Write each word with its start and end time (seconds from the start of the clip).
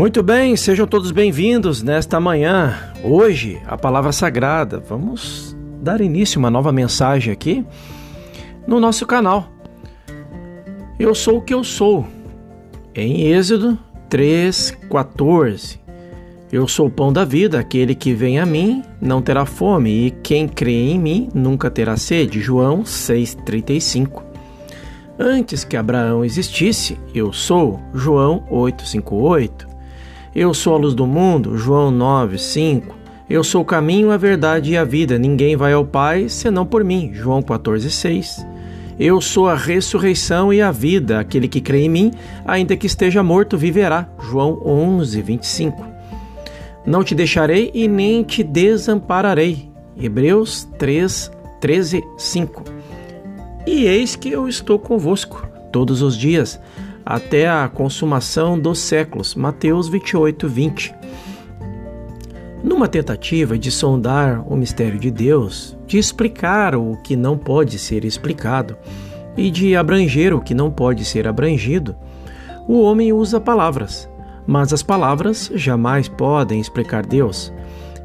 Muito 0.00 0.22
bem, 0.22 0.56
sejam 0.56 0.86
todos 0.86 1.10
bem-vindos 1.10 1.82
nesta 1.82 2.18
manhã. 2.18 2.74
Hoje, 3.04 3.60
a 3.66 3.76
palavra 3.76 4.12
sagrada. 4.12 4.82
Vamos 4.88 5.54
dar 5.82 6.00
início 6.00 6.38
a 6.38 6.40
uma 6.40 6.50
nova 6.50 6.72
mensagem 6.72 7.30
aqui 7.30 7.66
no 8.66 8.80
nosso 8.80 9.04
canal. 9.04 9.46
Eu 10.98 11.14
sou 11.14 11.36
o 11.36 11.42
que 11.42 11.52
eu 11.52 11.62
sou. 11.62 12.06
Em 12.94 13.26
Êxodo 13.26 13.78
3:14. 14.08 15.78
Eu 16.50 16.66
sou 16.66 16.86
o 16.86 16.90
pão 16.90 17.12
da 17.12 17.26
vida, 17.26 17.60
aquele 17.60 17.94
que 17.94 18.14
vem 18.14 18.38
a 18.38 18.46
mim 18.46 18.82
não 19.02 19.20
terá 19.20 19.44
fome, 19.44 20.06
e 20.06 20.10
quem 20.10 20.48
crê 20.48 20.92
em 20.92 20.98
mim 20.98 21.28
nunca 21.34 21.70
terá 21.70 21.98
sede. 21.98 22.40
João 22.40 22.86
6:35. 22.86 24.22
Antes 25.18 25.62
que 25.62 25.76
Abraão 25.76 26.24
existisse, 26.24 26.98
eu 27.14 27.34
sou. 27.34 27.78
João 27.92 28.46
8:58. 28.50 29.68
Eu 30.34 30.54
sou 30.54 30.74
a 30.74 30.78
luz 30.78 30.94
do 30.94 31.06
mundo. 31.06 31.56
João 31.56 31.90
9:5. 31.90 32.94
Eu 33.28 33.42
sou 33.42 33.62
o 33.62 33.64
caminho, 33.64 34.12
a 34.12 34.16
verdade 34.16 34.72
e 34.72 34.76
a 34.76 34.84
vida. 34.84 35.18
Ninguém 35.18 35.56
vai 35.56 35.72
ao 35.72 35.84
Pai 35.84 36.28
senão 36.28 36.64
por 36.64 36.84
mim. 36.84 37.10
João 37.12 37.42
14:6. 37.42 38.46
Eu 38.98 39.20
sou 39.20 39.48
a 39.48 39.56
ressurreição 39.56 40.52
e 40.52 40.62
a 40.62 40.70
vida. 40.70 41.18
Aquele 41.18 41.48
que 41.48 41.60
crê 41.60 41.84
em 41.84 41.88
mim, 41.88 42.10
ainda 42.44 42.76
que 42.76 42.86
esteja 42.86 43.22
morto, 43.22 43.58
viverá. 43.58 44.08
João 44.20 44.62
11, 44.64 45.20
25. 45.20 45.84
Não 46.86 47.02
te 47.02 47.14
deixarei 47.14 47.70
e 47.74 47.88
nem 47.88 48.22
te 48.22 48.44
desampararei. 48.44 49.68
Hebreus 50.00 50.68
3, 50.78 51.30
13, 51.60 52.04
5. 52.16 52.62
E 53.66 53.84
eis 53.84 54.14
que 54.14 54.30
eu 54.30 54.46
estou 54.46 54.78
convosco 54.78 55.46
todos 55.72 56.02
os 56.02 56.16
dias, 56.16 56.60
até 57.04 57.48
a 57.48 57.68
consumação 57.68 58.58
dos 58.58 58.78
séculos. 58.78 59.34
Mateus 59.34 59.88
28, 59.88 60.48
20. 60.48 60.94
Numa 62.62 62.86
tentativa 62.86 63.58
de 63.58 63.70
sondar 63.70 64.44
o 64.46 64.54
mistério 64.54 64.98
de 64.98 65.10
Deus, 65.10 65.76
de 65.86 65.96
explicar 65.96 66.74
o 66.74 66.96
que 67.02 67.16
não 67.16 67.38
pode 67.38 67.78
ser 67.78 68.04
explicado 68.04 68.76
e 69.36 69.50
de 69.50 69.74
abranger 69.74 70.34
o 70.34 70.40
que 70.40 70.52
não 70.52 70.70
pode 70.70 71.04
ser 71.04 71.26
abrangido, 71.26 71.96
o 72.68 72.82
homem 72.82 73.12
usa 73.12 73.40
palavras, 73.40 74.08
mas 74.46 74.72
as 74.72 74.82
palavras 74.82 75.50
jamais 75.54 76.08
podem 76.08 76.60
explicar 76.60 77.06
Deus. 77.06 77.52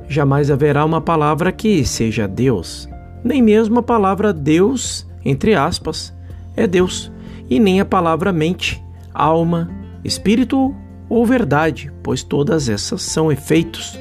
Jamais 0.08 0.50
haverá 0.50 0.86
uma 0.86 1.02
palavra 1.02 1.52
que 1.52 1.84
seja 1.84 2.28
Deus, 2.28 2.88
nem 3.24 3.42
mesmo 3.42 3.80
a 3.80 3.84
palavra 3.84 4.32
Deus, 4.32 5.06
entre 5.26 5.56
aspas, 5.56 6.14
é 6.56 6.66
Deus, 6.66 7.12
e 7.50 7.59
nem 7.59 7.82
a 7.82 7.86
palavra 7.86 8.32
mente, 8.32 8.84
alma, 9.16 9.70
espírito 10.04 10.76
ou 11.10 11.26
verdade, 11.26 11.92
pois 12.04 12.24
todas 12.24 12.70
essas 12.70 13.02
são 13.02 13.32
efeitos 13.32 14.00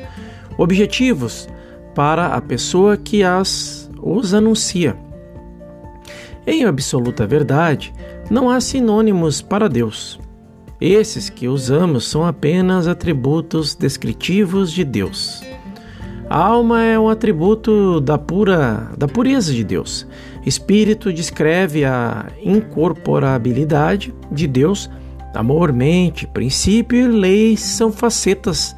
objetivos 0.59 1.49
para 1.95 2.29
a 2.29 2.41
pessoa 2.41 2.97
que 2.97 3.23
as 3.23 3.91
os 4.03 4.35
anuncia. 4.35 4.97
Em 6.47 6.65
absoluta 6.65 7.27
verdade, 7.27 7.93
não 8.31 8.51
há 8.51 8.61
sinônimos 8.61 9.41
para 9.41 9.69
Deus. 9.69 10.21
Esses 10.81 11.31
que 11.31 11.49
usamos 11.49 12.07
são 12.07 12.25
apenas 12.25 12.87
atributos 12.87 13.75
descritivos 13.75 14.71
de 14.71 14.85
Deus. 14.85 15.43
A 16.29 16.39
alma 16.39 16.83
é 16.83 16.99
um 16.99 17.09
atributo 17.09 18.01
da 18.01 18.19
pura 18.19 18.91
da 18.97 19.07
pureza 19.07 19.53
de 19.53 19.63
Deus. 19.63 20.07
Espírito 20.45 21.13
descreve 21.13 21.85
a 21.85 22.27
incorporabilidade 22.43 24.15
de 24.31 24.47
Deus. 24.47 24.91
Amor, 25.35 25.73
mente, 25.73 26.27
princípio 26.27 26.99
e 26.99 27.09
leis 27.09 27.61
são 27.61 27.91
facetas 27.91 28.75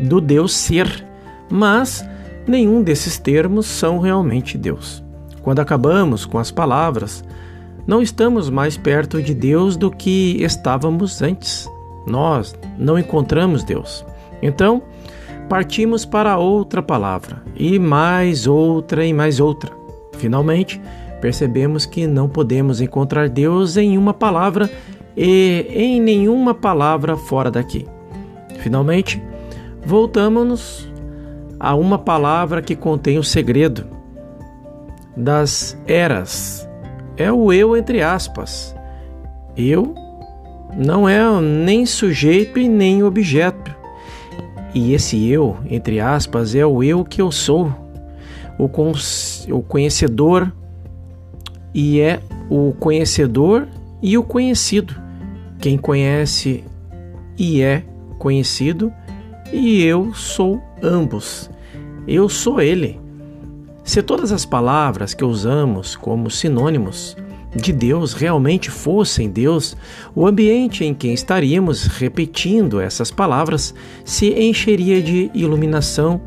do 0.00 0.20
Deus 0.20 0.54
ser, 0.54 1.06
mas 1.50 2.04
nenhum 2.46 2.82
desses 2.82 3.18
termos 3.18 3.66
são 3.66 3.98
realmente 3.98 4.56
Deus. 4.56 5.04
Quando 5.42 5.60
acabamos 5.60 6.24
com 6.24 6.38
as 6.38 6.50
palavras, 6.50 7.22
não 7.86 8.00
estamos 8.00 8.48
mais 8.48 8.78
perto 8.78 9.22
de 9.22 9.34
Deus 9.34 9.76
do 9.76 9.90
que 9.90 10.42
estávamos 10.42 11.20
antes. 11.20 11.68
Nós 12.06 12.54
não 12.78 12.98
encontramos 12.98 13.62
Deus. 13.62 14.04
Então, 14.42 14.82
partimos 15.50 16.06
para 16.06 16.38
outra 16.38 16.82
palavra, 16.82 17.42
e 17.54 17.78
mais 17.78 18.46
outra 18.46 19.04
e 19.04 19.12
mais 19.12 19.38
outra. 19.38 19.70
Finalmente, 20.14 20.80
percebemos 21.20 21.84
que 21.84 22.06
não 22.06 22.28
podemos 22.28 22.80
encontrar 22.80 23.28
Deus 23.28 23.76
em 23.76 23.98
uma 23.98 24.14
palavra 24.14 24.70
e 25.16 25.66
em 25.70 26.00
nenhuma 26.00 26.54
palavra 26.54 27.16
fora 27.16 27.50
daqui. 27.50 27.86
Finalmente, 28.58 29.22
voltamos-nos 29.84 30.88
a 31.58 31.74
uma 31.74 31.98
palavra 31.98 32.60
que 32.60 32.74
contém 32.74 33.18
o 33.18 33.24
segredo 33.24 33.86
das 35.16 35.78
eras. 35.86 36.68
É 37.16 37.30
o 37.30 37.52
eu 37.52 37.76
entre 37.76 38.02
aspas. 38.02 38.74
Eu 39.56 39.94
não 40.76 41.08
é 41.08 41.40
nem 41.40 41.86
sujeito 41.86 42.58
e 42.58 42.68
nem 42.68 43.02
objeto. 43.02 43.74
E 44.74 44.92
esse 44.92 45.28
eu, 45.28 45.56
entre 45.70 46.00
aspas, 46.00 46.54
é 46.54 46.66
o 46.66 46.82
eu 46.82 47.04
que 47.04 47.22
eu 47.22 47.30
sou, 47.30 47.72
o, 48.58 48.64
o 48.64 49.62
conhecedor, 49.62 50.52
e 51.72 52.00
é 52.00 52.20
o 52.50 52.72
conhecedor 52.72 53.68
e 54.02 54.18
o 54.18 54.22
conhecido. 54.24 55.03
Quem 55.64 55.78
conhece 55.78 56.62
e 57.38 57.62
é 57.62 57.82
conhecido 58.18 58.92
e 59.50 59.82
eu 59.82 60.12
sou 60.12 60.62
ambos. 60.82 61.48
Eu 62.06 62.28
sou 62.28 62.60
Ele. 62.60 63.00
Se 63.82 64.02
todas 64.02 64.30
as 64.30 64.44
palavras 64.44 65.14
que 65.14 65.24
usamos 65.24 65.96
como 65.96 66.30
sinônimos 66.30 67.16
de 67.56 67.72
Deus 67.72 68.12
realmente 68.12 68.70
fossem 68.70 69.30
Deus, 69.30 69.74
o 70.14 70.26
ambiente 70.26 70.84
em 70.84 70.92
que 70.92 71.08
estaríamos 71.08 71.86
repetindo 71.86 72.78
essas 72.78 73.10
palavras 73.10 73.74
se 74.04 74.38
encheria 74.38 75.00
de 75.00 75.30
iluminação 75.32 76.20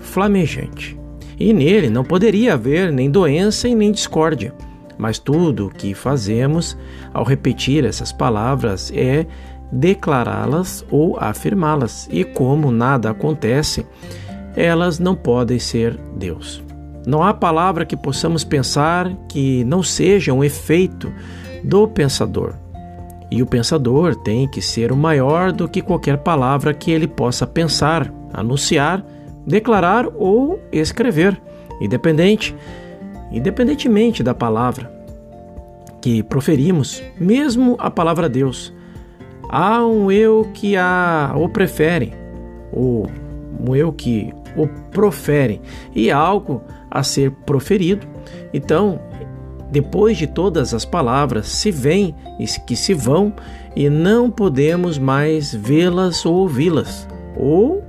flamejante. 0.00 0.98
E 1.38 1.52
nele 1.52 1.90
não 1.90 2.02
poderia 2.02 2.54
haver 2.54 2.90
nem 2.90 3.08
doença 3.08 3.68
e 3.68 3.74
nem 3.76 3.92
discórdia. 3.92 4.52
Mas 5.00 5.18
tudo 5.18 5.68
o 5.68 5.70
que 5.70 5.94
fazemos 5.94 6.76
ao 7.14 7.24
repetir 7.24 7.86
essas 7.86 8.12
palavras 8.12 8.92
é 8.94 9.26
declará-las 9.72 10.84
ou 10.90 11.16
afirmá-las, 11.18 12.06
e 12.12 12.22
como 12.22 12.70
nada 12.70 13.08
acontece, 13.08 13.86
elas 14.54 14.98
não 14.98 15.14
podem 15.14 15.58
ser 15.58 15.98
Deus. 16.16 16.62
Não 17.06 17.22
há 17.22 17.32
palavra 17.32 17.86
que 17.86 17.96
possamos 17.96 18.44
pensar 18.44 19.10
que 19.26 19.64
não 19.64 19.82
seja 19.82 20.34
um 20.34 20.44
efeito 20.44 21.10
do 21.64 21.88
pensador. 21.88 22.52
E 23.30 23.42
o 23.42 23.46
pensador 23.46 24.14
tem 24.16 24.46
que 24.46 24.60
ser 24.60 24.92
o 24.92 24.96
maior 24.96 25.50
do 25.50 25.66
que 25.66 25.80
qualquer 25.80 26.18
palavra 26.18 26.74
que 26.74 26.90
ele 26.90 27.06
possa 27.06 27.46
pensar, 27.46 28.12
anunciar, 28.34 29.02
declarar 29.46 30.06
ou 30.14 30.60
escrever, 30.70 31.40
independente, 31.80 32.54
independentemente 33.30 34.22
da 34.22 34.34
palavra 34.34 34.90
que 36.00 36.22
proferimos, 36.22 37.02
mesmo 37.18 37.76
a 37.78 37.90
palavra 37.90 38.28
Deus 38.28 38.72
Há 39.52 39.84
um 39.84 40.12
eu 40.12 40.48
que 40.54 40.76
a, 40.76 41.32
o 41.34 41.48
prefere, 41.48 42.14
ou 42.72 43.10
um 43.58 43.74
eu 43.74 43.92
que 43.92 44.32
o 44.56 44.68
profere, 44.92 45.60
e 45.92 46.08
algo 46.08 46.62
a 46.88 47.02
ser 47.02 47.32
proferido. 47.44 48.06
Então, 48.54 49.00
depois 49.72 50.16
de 50.16 50.28
todas 50.28 50.72
as 50.72 50.84
palavras 50.84 51.48
se 51.48 51.72
vêm 51.72 52.14
e 52.38 52.46
que 52.60 52.76
se 52.76 52.94
vão, 52.94 53.32
e 53.74 53.90
não 53.90 54.30
podemos 54.30 54.98
mais 54.98 55.52
vê-las 55.52 56.24
ou 56.24 56.36
ouvi-las. 56.36 57.08
Ou 57.36 57.82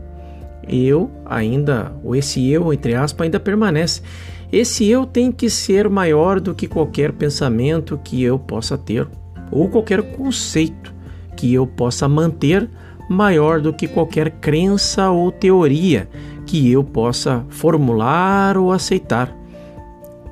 eu 0.67 1.11
ainda, 1.23 1.93
ou 2.03 2.15
esse 2.15 2.49
eu, 2.49 2.73
entre 2.73 2.95
aspas, 2.95 3.25
ainda 3.25 3.39
permanece. 3.39 4.01
Esse 4.51 4.87
eu 4.89 5.05
tem 5.05 5.31
que 5.31 5.49
ser 5.49 5.89
maior 5.89 6.39
do 6.39 6.53
que 6.53 6.67
qualquer 6.67 7.13
pensamento 7.13 7.97
que 8.03 8.21
eu 8.21 8.37
possa 8.37 8.77
ter, 8.77 9.07
ou 9.49 9.69
qualquer 9.69 10.01
conceito 10.11 10.93
que 11.37 11.53
eu 11.53 11.65
possa 11.65 12.07
manter 12.07 12.69
maior 13.09 13.61
do 13.61 13.73
que 13.73 13.87
qualquer 13.87 14.31
crença 14.31 15.09
ou 15.09 15.31
teoria 15.31 16.09
que 16.45 16.71
eu 16.71 16.83
possa 16.83 17.45
formular 17.49 18.57
ou 18.57 18.71
aceitar. 18.71 19.33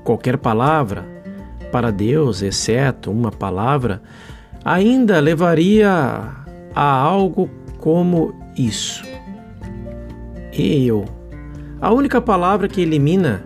Qualquer 0.03 0.37
palavra 0.37 1.05
para 1.71 1.91
Deus, 1.91 2.41
exceto 2.41 3.11
uma 3.11 3.31
palavra, 3.31 4.01
ainda 4.65 5.19
levaria 5.19 5.89
a 6.75 6.83
algo 6.83 7.49
como 7.77 8.33
isso. 8.57 9.03
Eu. 10.51 11.05
A 11.79 11.93
única 11.93 12.19
palavra 12.19 12.67
que 12.67 12.81
elimina 12.81 13.45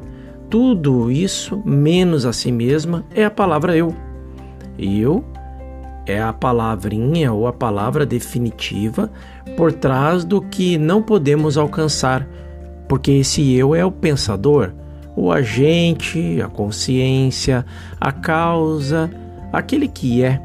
tudo 0.53 1.09
isso 1.09 1.59
menos 1.65 2.27
a 2.27 2.31
si 2.31 2.51
mesma 2.51 3.03
é 3.15 3.25
a 3.25 3.31
palavra 3.31 3.75
eu. 3.75 3.91
Eu 4.77 5.25
é 6.05 6.21
a 6.21 6.31
palavrinha 6.31 7.33
ou 7.33 7.47
a 7.47 7.51
palavra 7.51 8.05
definitiva 8.05 9.11
por 9.57 9.73
trás 9.73 10.23
do 10.23 10.39
que 10.39 10.77
não 10.77 11.01
podemos 11.01 11.57
alcançar, 11.57 12.27
porque 12.87 13.13
esse 13.13 13.51
eu 13.55 13.73
é 13.73 13.83
o 13.83 13.91
pensador, 13.91 14.71
o 15.15 15.31
agente, 15.31 16.39
a 16.39 16.47
consciência, 16.47 17.65
a 17.99 18.11
causa, 18.11 19.09
aquele 19.51 19.87
que 19.87 20.23
é. 20.23 20.39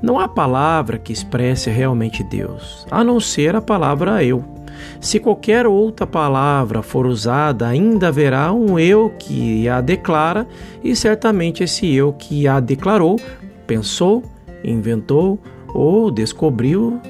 Não 0.00 0.20
há 0.20 0.28
palavra 0.28 0.98
que 0.98 1.12
expresse 1.12 1.68
realmente 1.68 2.22
Deus, 2.22 2.86
a 2.88 3.02
não 3.02 3.18
ser 3.18 3.56
a 3.56 3.60
palavra 3.60 4.22
eu. 4.22 4.51
Se 5.00 5.18
qualquer 5.18 5.66
outra 5.66 6.06
palavra 6.06 6.82
for 6.82 7.06
usada, 7.06 7.66
ainda 7.66 8.08
haverá 8.08 8.52
um 8.52 8.78
eu 8.78 9.10
que 9.18 9.68
a 9.68 9.80
declara, 9.80 10.46
e 10.82 10.94
certamente 10.94 11.64
esse 11.64 11.92
eu 11.92 12.12
que 12.12 12.46
a 12.46 12.60
declarou, 12.60 13.18
pensou, 13.66 14.22
inventou 14.64 15.38
ou 15.74 16.10
descobriu 16.10 17.00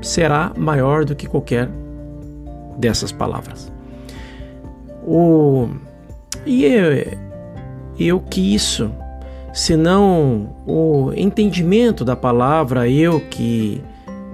será 0.00 0.52
maior 0.56 1.04
do 1.04 1.14
que 1.14 1.26
qualquer 1.26 1.68
dessas 2.76 3.12
palavras. 3.12 3.70
O 5.06 5.68
e 6.46 6.64
eu, 6.64 7.18
eu 7.98 8.20
que 8.20 8.54
isso, 8.54 8.90
senão 9.52 10.56
o 10.66 11.12
entendimento 11.14 12.04
da 12.04 12.16
palavra 12.16 12.88
eu 12.88 13.20
que 13.20 13.82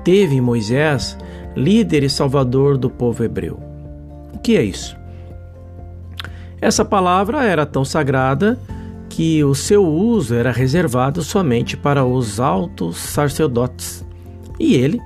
teve 0.05 0.41
Moisés, 0.41 1.19
líder 1.57 2.03
e 2.03 2.11
salvador 2.11 2.77
do 2.77 2.91
povo 2.91 3.25
hebreu. 3.25 3.59
O 4.35 4.39
que 4.39 4.57
é 4.57 4.63
isso? 4.63 4.97
Essa 6.61 6.85
palavra 6.85 7.45
era 7.45 7.65
tão 7.65 7.85
sagrada 7.85 8.59
que 9.09 9.43
o 9.43 9.55
seu 9.55 9.85
uso 9.85 10.35
era 10.35 10.53
reservado 10.53 11.23
somente 11.23 11.77
para 11.77 12.05
os 12.05 12.39
altos 12.39 12.99
sacerdotes. 12.99 14.05
E 14.61 14.75
ele, 14.75 15.01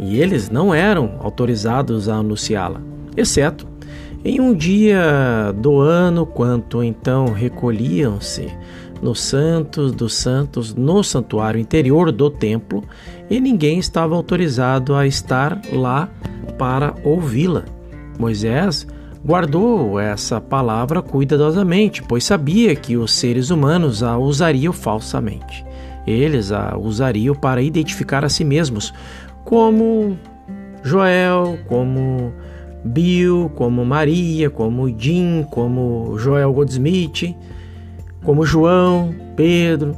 e 0.00 0.20
eles 0.20 0.50
não 0.50 0.74
eram 0.74 1.16
autorizados 1.20 2.08
a 2.08 2.16
anunciá-la, 2.16 2.80
exceto 3.16 3.66
em 4.24 4.40
um 4.40 4.52
dia 4.52 5.54
do 5.56 5.78
ano, 5.78 6.26
quanto 6.26 6.82
então 6.82 7.26
recolhiam-se 7.26 8.48
nos 9.02 9.20
santos 9.20 9.92
dos 9.92 10.14
santos 10.14 10.74
no 10.74 11.02
santuário 11.02 11.60
interior 11.60 12.10
do 12.10 12.30
templo, 12.30 12.84
e 13.28 13.40
ninguém 13.40 13.78
estava 13.78 14.14
autorizado 14.14 14.94
a 14.94 15.06
estar 15.06 15.60
lá 15.72 16.08
para 16.58 16.94
ouvi-la. 17.04 17.64
Moisés 18.18 18.86
guardou 19.24 19.98
essa 19.98 20.40
palavra 20.40 21.02
cuidadosamente, 21.02 22.02
pois 22.02 22.24
sabia 22.24 22.74
que 22.76 22.96
os 22.96 23.12
seres 23.12 23.50
humanos 23.50 24.02
a 24.02 24.16
usariam 24.16 24.72
falsamente. 24.72 25.64
Eles 26.06 26.52
a 26.52 26.76
usariam 26.78 27.34
para 27.34 27.60
identificar 27.60 28.24
a 28.24 28.28
si 28.28 28.44
mesmos, 28.44 28.94
como 29.44 30.16
Joel, 30.84 31.58
como 31.66 32.32
Bill, 32.84 33.50
como 33.56 33.84
Maria, 33.84 34.48
como 34.48 34.86
Jim, 34.96 35.44
como 35.50 36.16
Joel 36.18 36.52
Goldsmith, 36.52 37.34
como 38.24 38.44
João, 38.44 39.14
Pedro. 39.34 39.96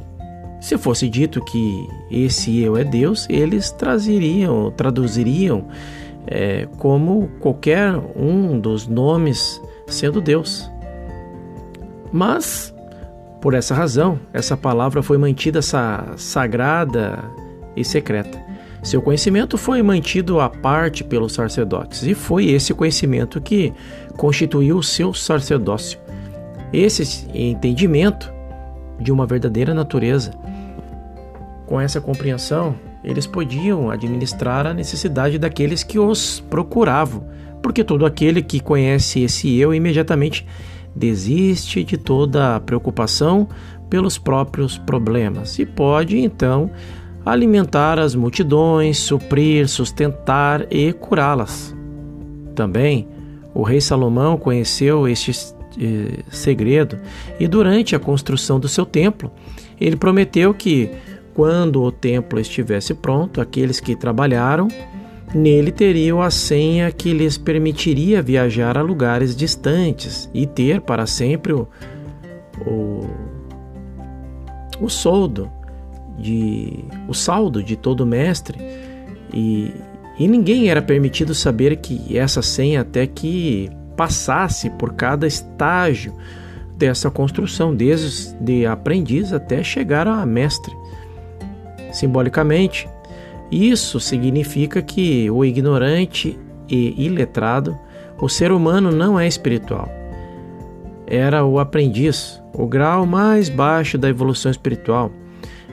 Se 0.61 0.77
fosse 0.77 1.07
dito 1.07 1.43
que 1.43 1.87
esse 2.11 2.59
eu 2.59 2.75
é 2.75 2.83
Deus, 2.83 3.25
eles 3.29 3.71
trazeriam, 3.71 4.71
traduziriam 4.71 5.67
é, 6.27 6.67
como 6.77 7.29
qualquer 7.39 7.95
um 8.15 8.59
dos 8.59 8.87
nomes 8.87 9.61
sendo 9.87 10.19
Deus. 10.21 10.69
Mas, 12.11 12.73
por 13.41 13.53
essa 13.53 13.73
razão, 13.73 14.19
essa 14.33 14.57
palavra 14.57 15.01
foi 15.01 15.17
mantida 15.17 15.61
sagrada 15.61 17.23
e 17.75 17.85
secreta. 17.85 18.39
Seu 18.83 19.01
conhecimento 19.01 19.57
foi 19.57 19.81
mantido 19.81 20.39
à 20.39 20.49
parte 20.49 21.03
pelos 21.03 21.33
sacerdotes, 21.33 22.03
e 22.03 22.13
foi 22.13 22.47
esse 22.47 22.73
conhecimento 22.73 23.41
que 23.41 23.73
constituiu 24.15 24.77
o 24.77 24.83
seu 24.83 25.13
sacerdócio. 25.13 25.99
Esse 26.71 27.27
entendimento 27.33 28.31
de 28.99 29.11
uma 29.11 29.25
verdadeira 29.25 29.73
natureza. 29.73 30.31
Com 31.65 31.79
essa 31.79 32.01
compreensão, 32.01 32.75
eles 33.03 33.25
podiam 33.25 33.89
administrar 33.89 34.67
a 34.67 34.73
necessidade 34.73 35.37
daqueles 35.37 35.83
que 35.83 35.97
os 35.97 36.39
procuravam, 36.49 37.23
porque 37.61 37.83
todo 37.83 38.05
aquele 38.05 38.41
que 38.41 38.59
conhece 38.59 39.21
esse 39.21 39.57
eu 39.57 39.73
imediatamente 39.73 40.45
desiste 40.95 41.83
de 41.83 41.97
toda 41.97 42.55
a 42.55 42.59
preocupação 42.59 43.47
pelos 43.89 44.17
próprios 44.17 44.77
problemas 44.77 45.57
e 45.59 45.65
pode 45.65 46.17
então 46.17 46.69
alimentar 47.25 47.99
as 47.99 48.15
multidões, 48.15 48.97
suprir, 48.97 49.67
sustentar 49.67 50.65
e 50.71 50.91
curá-las. 50.93 51.75
Também 52.55 53.07
o 53.53 53.63
rei 53.63 53.81
Salomão 53.81 54.37
conheceu 54.37 55.07
este 55.07 55.31
eh, 55.79 56.23
segredo. 56.29 56.99
E 57.39 57.47
durante 57.47 57.95
a 57.95 57.99
construção 57.99 58.59
do 58.59 58.67
seu 58.67 58.85
templo, 58.85 59.31
ele 59.79 59.95
prometeu 59.95 60.53
que 60.53 60.91
quando 61.33 61.81
o 61.81 61.91
templo 61.91 62.39
estivesse 62.39 62.93
pronto, 62.93 63.39
aqueles 63.39 63.79
que 63.79 63.95
trabalharam 63.95 64.67
nele 65.33 65.71
teriam 65.71 66.21
a 66.21 66.31
senha 66.31 66.91
que 66.91 67.13
lhes 67.13 67.37
permitiria 67.37 68.21
viajar 68.21 68.77
a 68.77 68.81
lugares 68.81 69.35
distantes 69.35 70.29
e 70.33 70.45
ter 70.45 70.81
para 70.81 71.05
sempre 71.05 71.53
o, 71.53 71.67
o, 72.65 73.07
o 74.81 74.89
soldo 74.89 75.49
de 76.17 76.83
o 77.07 77.13
saldo 77.13 77.63
de 77.63 77.75
todo 77.75 78.05
mestre. 78.05 78.57
E, 79.33 79.73
e 80.17 80.27
ninguém 80.27 80.69
era 80.69 80.81
permitido 80.81 81.33
saber 81.33 81.77
que 81.77 82.17
essa 82.17 82.41
senha 82.41 82.81
até 82.81 83.05
que 83.05 83.69
passasse 83.99 84.69
por 84.69 84.93
cada 84.93 85.27
estágio 85.27 86.13
dessa 86.77 87.11
construção, 87.11 87.75
desde 87.75 88.65
aprendiz 88.65 89.33
até 89.33 89.61
chegar 89.61 90.07
a 90.07 90.25
mestre. 90.25 90.73
Simbolicamente, 91.91 92.87
isso 93.51 93.99
significa 93.99 94.81
que 94.81 95.29
o 95.29 95.43
ignorante 95.43 96.39
e 96.69 97.05
iletrado, 97.05 97.77
o 98.21 98.29
ser 98.29 98.53
humano 98.53 98.89
não 98.89 99.19
é 99.19 99.27
espiritual. 99.27 99.91
Era 101.05 101.43
o 101.43 101.59
aprendiz, 101.59 102.41
o 102.53 102.65
grau 102.65 103.05
mais 103.05 103.49
baixo 103.49 103.97
da 103.97 104.07
evolução 104.07 104.49
espiritual. 104.49 105.11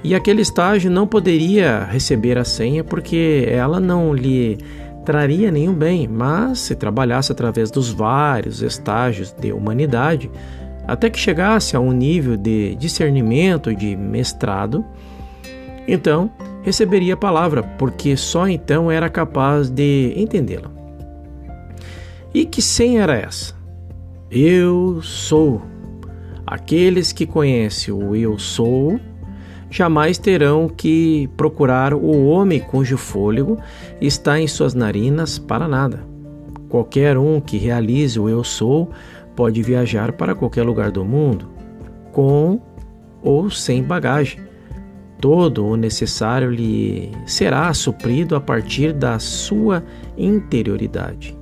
E 0.03 0.17
aquele 0.17 0.43
estágio 0.43 0.91
não 0.91 1.07
poderia 1.07 1.85
receber 1.85 2.39
a 2.39 2.45
senha 2.45 2.83
porque 2.83 3.47
ela 3.49 3.79
não 3.79 4.13
lhe 4.13 4.59
traria 5.07 5.53
nenhum 5.53 5.73
bem, 5.73 6.09
mas 6.09 6.59
se 6.59 6.75
trabalhasse 6.75 7.31
através 7.31 7.71
dos 7.71 7.91
vários 7.91 8.61
estágios 8.61 9.33
de 9.33 9.53
humanidade, 9.53 10.29
até 10.85 11.09
que 11.09 11.19
chegasse 11.19 11.77
a 11.77 11.81
um 11.81 11.93
nível 11.93 12.37
de 12.37 12.75
discernimento 12.75 13.73
de 13.73 13.97
mestrado, 13.97 14.85
então 15.87 16.29
receberia 16.65 17.15
a 17.15 17.17
palavra, 17.17 17.63
porque 17.63 18.17
só 18.17 18.49
então 18.49 18.91
era 18.91 19.09
capaz 19.09 19.71
de 19.71 20.13
entendê-la. 20.17 20.71
E 22.35 22.45
que 22.45 22.61
senha 22.61 23.03
era 23.03 23.15
essa? 23.15 23.55
Eu 24.29 25.01
sou. 25.03 25.63
Aqueles 26.45 27.13
que 27.13 27.27
conhecem 27.27 27.95
o 27.95 28.17
eu 28.17 28.39
sou 28.41 28.99
jamais 29.77 30.17
terão 30.17 30.69
que 30.69 31.29
procurar 31.37 31.93
o 31.93 32.27
homem 32.29 32.59
cujo 32.59 32.97
fôlego 32.97 33.59
está 34.01 34.41
em 34.41 34.49
suas 34.49 34.73
narinas 34.73 35.39
para 35.39 35.69
nada. 35.69 36.03
Qualquer 36.67 37.19
um 37.19 37.41
que 37.41 37.59
realize 37.59 38.19
o 38.19 38.27
eu 38.27 38.43
sou 38.43 38.91
pode 39.35 39.63
viajar 39.63 40.13
para 40.13 40.35
qualquer 40.35 40.63
lugar 40.63 40.91
do 40.91 41.05
mundo, 41.05 41.47
com 42.11 42.59
ou 43.23 43.51
sem 43.51 43.83
bagagem. 43.83 44.41
Todo 45.21 45.67
o 45.67 45.77
necessário 45.77 46.51
lhe 46.51 47.13
será 47.27 47.73
suprido 47.75 48.35
a 48.35 48.41
partir 48.41 48.95
da 48.95 49.19
sua 49.19 49.85
interioridade. 50.17 51.37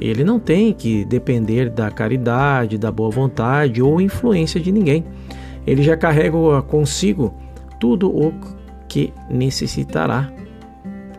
Ele 0.00 0.24
não 0.24 0.38
tem 0.38 0.72
que 0.72 1.04
depender 1.04 1.68
da 1.68 1.90
caridade, 1.90 2.78
da 2.78 2.90
boa 2.90 3.10
vontade 3.10 3.82
ou 3.82 4.00
influência 4.00 4.58
de 4.58 4.72
ninguém. 4.72 5.04
Ele 5.66 5.82
já 5.82 5.96
carrega 5.96 6.62
consigo 6.62 7.34
tudo 7.78 8.08
o 8.08 8.32
que 8.88 9.12
necessitará. 9.30 10.30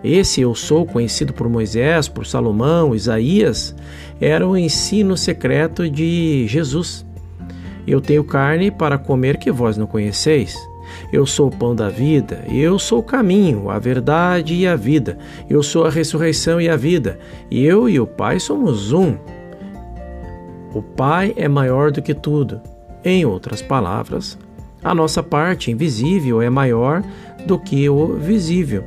Esse 0.03 0.41
eu 0.41 0.53
sou, 0.53 0.85
conhecido 0.85 1.33
por 1.33 1.49
Moisés, 1.49 2.07
por 2.07 2.25
Salomão, 2.25 2.95
Isaías, 2.95 3.75
era 4.21 4.47
o 4.47 4.55
ensino 4.55 5.17
secreto 5.17 5.89
de 5.89 6.45
Jesus. 6.47 7.05
Eu 7.85 7.99
tenho 7.99 8.23
carne 8.23 8.69
para 8.69 8.97
comer 8.97 9.37
que 9.37 9.51
vós 9.51 9.77
não 9.77 9.87
conheceis. 9.87 10.55
Eu 11.11 11.25
sou 11.25 11.47
o 11.47 11.55
pão 11.55 11.75
da 11.75 11.89
vida, 11.89 12.43
eu 12.49 12.79
sou 12.79 12.99
o 12.99 13.03
caminho, 13.03 13.69
a 13.69 13.79
verdade 13.79 14.53
e 14.53 14.67
a 14.67 14.75
vida. 14.75 15.17
Eu 15.49 15.61
sou 15.61 15.85
a 15.85 15.89
ressurreição 15.89 16.61
e 16.61 16.69
a 16.69 16.75
vida. 16.75 17.19
Eu 17.51 17.89
e 17.89 17.99
o 17.99 18.07
Pai 18.07 18.39
somos 18.39 18.93
um. 18.93 19.17
O 20.73 20.81
Pai 20.81 21.33
é 21.35 21.47
maior 21.47 21.91
do 21.91 22.01
que 22.01 22.13
tudo. 22.13 22.61
Em 23.03 23.25
outras 23.25 23.61
palavras, 23.61 24.37
A 24.83 24.93
nossa 24.93 25.23
parte 25.23 25.71
invisível 25.71 26.41
é 26.41 26.49
maior 26.49 27.03
do 27.45 27.57
que 27.57 27.89
o 27.89 28.15
visível. 28.15 28.83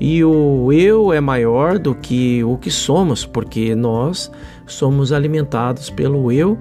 E 0.00 0.24
o 0.24 0.72
eu 0.72 1.12
é 1.12 1.20
maior 1.20 1.78
do 1.78 1.94
que 1.94 2.42
o 2.42 2.56
que 2.56 2.70
somos, 2.70 3.24
porque 3.24 3.74
nós 3.74 4.30
somos 4.66 5.12
alimentados 5.12 5.90
pelo 5.90 6.32
eu 6.32 6.58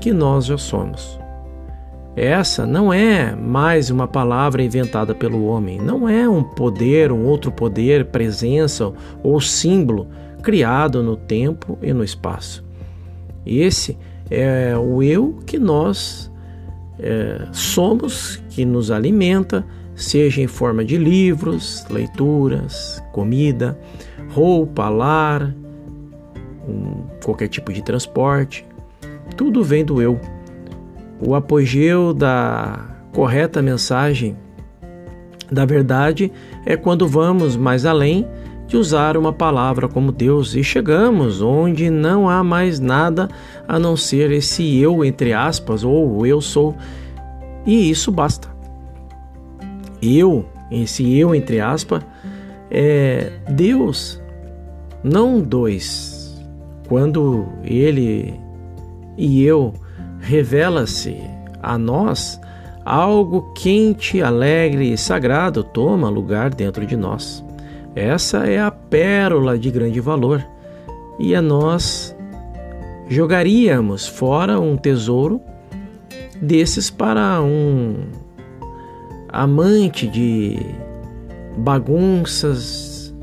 que 0.00 0.12
nós 0.12 0.46
já 0.46 0.58
somos. 0.58 1.18
Essa 2.14 2.66
não 2.66 2.92
é 2.92 3.34
mais 3.34 3.88
uma 3.88 4.06
palavra 4.06 4.62
inventada 4.62 5.14
pelo 5.14 5.46
homem, 5.46 5.78
não 5.78 6.06
é 6.06 6.28
um 6.28 6.42
poder, 6.42 7.10
um 7.10 7.24
outro 7.24 7.50
poder, 7.50 8.06
presença 8.06 8.92
ou 9.22 9.40
símbolo 9.40 10.08
criado 10.42 11.02
no 11.02 11.16
tempo 11.16 11.78
e 11.80 11.92
no 11.92 12.04
espaço. 12.04 12.62
Esse 13.46 13.96
é 14.30 14.76
o 14.76 15.02
eu 15.02 15.38
que 15.46 15.58
nós 15.58 16.30
é, 16.98 17.46
somos, 17.52 18.42
que 18.50 18.64
nos 18.64 18.90
alimenta, 18.90 19.64
seja 19.94 20.40
em 20.40 20.46
forma 20.46 20.84
de 20.84 20.96
livros, 20.96 21.84
leituras, 21.90 23.02
comida, 23.12 23.78
roupa, 24.30 24.88
lar, 24.88 25.54
um, 26.68 27.04
qualquer 27.22 27.48
tipo 27.48 27.72
de 27.72 27.82
transporte. 27.82 28.66
Tudo 29.36 29.62
vem 29.62 29.84
do 29.84 30.00
eu. 30.00 30.20
O 31.20 31.34
apogeu 31.34 32.12
da 32.12 32.96
correta 33.12 33.62
mensagem 33.62 34.36
da 35.50 35.64
verdade 35.64 36.32
é 36.64 36.76
quando 36.76 37.06
vamos 37.06 37.56
mais 37.56 37.84
além 37.84 38.26
de 38.72 38.76
usar 38.78 39.18
uma 39.18 39.34
palavra 39.34 39.86
como 39.86 40.10
Deus 40.10 40.54
e 40.54 40.64
chegamos 40.64 41.42
onde 41.42 41.90
não 41.90 42.26
há 42.26 42.42
mais 42.42 42.80
nada 42.80 43.28
a 43.68 43.78
não 43.78 43.98
ser 43.98 44.30
esse 44.32 44.78
eu, 44.78 45.04
entre 45.04 45.34
aspas, 45.34 45.84
ou 45.84 46.26
eu 46.26 46.40
sou, 46.40 46.74
e 47.66 47.90
isso 47.90 48.10
basta. 48.10 48.48
Eu, 50.00 50.46
esse 50.70 51.18
eu, 51.18 51.34
entre 51.34 51.60
aspas, 51.60 52.02
é 52.70 53.30
Deus, 53.50 54.18
não 55.04 55.38
dois. 55.38 56.42
Quando 56.88 57.46
Ele 57.62 58.40
e 59.18 59.44
eu 59.44 59.74
revela-se 60.18 61.20
a 61.62 61.76
nós, 61.76 62.40
algo 62.86 63.52
quente, 63.52 64.22
alegre 64.22 64.94
e 64.94 64.96
sagrado 64.96 65.62
toma 65.62 66.08
lugar 66.08 66.48
dentro 66.48 66.86
de 66.86 66.96
nós. 66.96 67.44
Essa 67.94 68.46
é 68.46 68.60
a 68.60 68.70
pérola 68.70 69.58
de 69.58 69.70
grande 69.70 70.00
valor. 70.00 70.44
E 71.18 71.34
a 71.34 71.42
nós 71.42 72.16
jogaríamos 73.08 74.06
fora 74.06 74.58
um 74.58 74.76
tesouro 74.76 75.40
desses 76.40 76.90
para 76.90 77.40
um 77.42 78.06
amante 79.28 80.06
de 80.06 80.58
bagunças, 81.56 83.14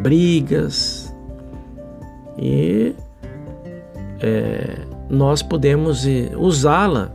brigas 0.00 1.14
e 2.38 2.94
é, 4.20 4.78
nós 5.10 5.42
podemos 5.42 6.06
usá-la 6.36 7.10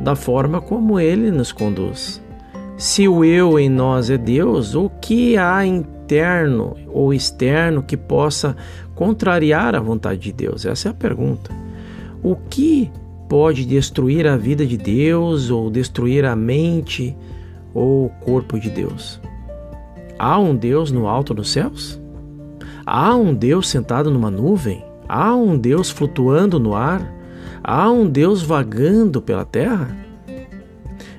da 0.00 0.14
forma 0.14 0.60
como 0.60 1.00
ele 1.00 1.30
nos 1.30 1.52
conduz. 1.52 2.23
Se 2.84 3.08
o 3.08 3.24
eu 3.24 3.58
em 3.58 3.70
nós 3.70 4.10
é 4.10 4.18
Deus, 4.18 4.74
o 4.74 4.90
que 4.90 5.38
há 5.38 5.64
interno 5.64 6.76
ou 6.88 7.14
externo 7.14 7.82
que 7.82 7.96
possa 7.96 8.54
contrariar 8.94 9.74
a 9.74 9.80
vontade 9.80 10.20
de 10.20 10.30
Deus? 10.30 10.66
Essa 10.66 10.88
é 10.88 10.90
a 10.90 10.94
pergunta. 10.94 11.50
O 12.22 12.36
que 12.36 12.92
pode 13.26 13.64
destruir 13.64 14.26
a 14.26 14.36
vida 14.36 14.66
de 14.66 14.76
Deus 14.76 15.50
ou 15.50 15.70
destruir 15.70 16.26
a 16.26 16.36
mente 16.36 17.16
ou 17.72 18.04
o 18.04 18.10
corpo 18.22 18.60
de 18.60 18.68
Deus? 18.68 19.18
Há 20.18 20.38
um 20.38 20.54
Deus 20.54 20.92
no 20.92 21.08
alto 21.08 21.32
dos 21.32 21.50
céus? 21.50 21.98
Há 22.84 23.16
um 23.16 23.32
Deus 23.32 23.66
sentado 23.66 24.10
numa 24.10 24.30
nuvem? 24.30 24.84
Há 25.08 25.34
um 25.34 25.56
Deus 25.56 25.88
flutuando 25.88 26.60
no 26.60 26.74
ar? 26.74 27.00
Há 27.62 27.90
um 27.90 28.06
Deus 28.06 28.42
vagando 28.42 29.22
pela 29.22 29.46
terra? 29.46 29.96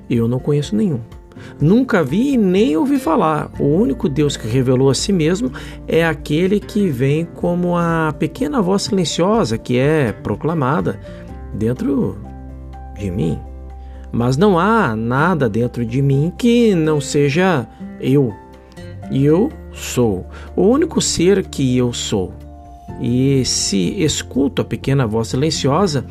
Eu 0.07 0.27
não 0.27 0.37
conheço 0.37 0.75
nenhum. 0.75 0.99
Nunca 1.59 2.03
vi 2.03 2.33
e 2.33 2.37
nem 2.37 2.75
ouvi 2.75 2.99
falar. 2.99 3.51
O 3.59 3.63
único 3.63 4.09
Deus 4.09 4.35
que 4.35 4.47
revelou 4.47 4.89
a 4.89 4.93
si 4.93 5.13
mesmo 5.13 5.51
é 5.87 6.05
aquele 6.05 6.59
que 6.59 6.89
vem 6.89 7.25
como 7.25 7.77
a 7.77 8.13
pequena 8.17 8.61
voz 8.61 8.83
silenciosa 8.83 9.57
que 9.57 9.77
é 9.77 10.11
proclamada 10.11 10.99
dentro 11.53 12.17
de 12.97 13.09
mim. 13.09 13.39
Mas 14.11 14.37
não 14.37 14.59
há 14.59 14.95
nada 14.95 15.49
dentro 15.49 15.85
de 15.85 16.01
mim 16.01 16.31
que 16.37 16.75
não 16.75 16.99
seja 16.99 17.67
eu. 17.99 18.33
E 19.11 19.23
eu 19.23 19.51
sou 19.71 20.25
o 20.55 20.63
único 20.63 21.01
ser 21.01 21.45
que 21.47 21.77
eu 21.77 21.93
sou. 21.93 22.33
E 23.01 23.43
se 23.43 24.01
escuto 24.01 24.61
a 24.61 24.65
pequena 24.65 25.05
voz 25.05 25.29
silenciosa, 25.29 26.05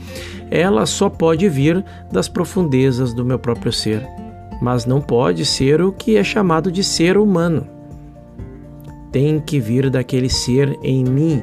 ela 0.50 0.84
só 0.84 1.08
pode 1.08 1.48
vir 1.48 1.82
das 2.12 2.28
profundezas 2.28 3.14
do 3.14 3.24
meu 3.24 3.38
próprio 3.38 3.72
ser 3.72 4.06
mas 4.64 4.87
não 4.87 4.99
pode 4.99 5.44
ser 5.44 5.83
o 5.83 5.92
que 5.92 6.16
é 6.16 6.25
chamado 6.25 6.73
de 6.73 6.83
ser 6.83 7.18
humano. 7.18 7.68
Tem 9.12 9.38
que 9.38 9.61
vir 9.61 9.90
daquele 9.90 10.30
ser 10.30 10.78
em 10.83 11.04
mim 11.04 11.42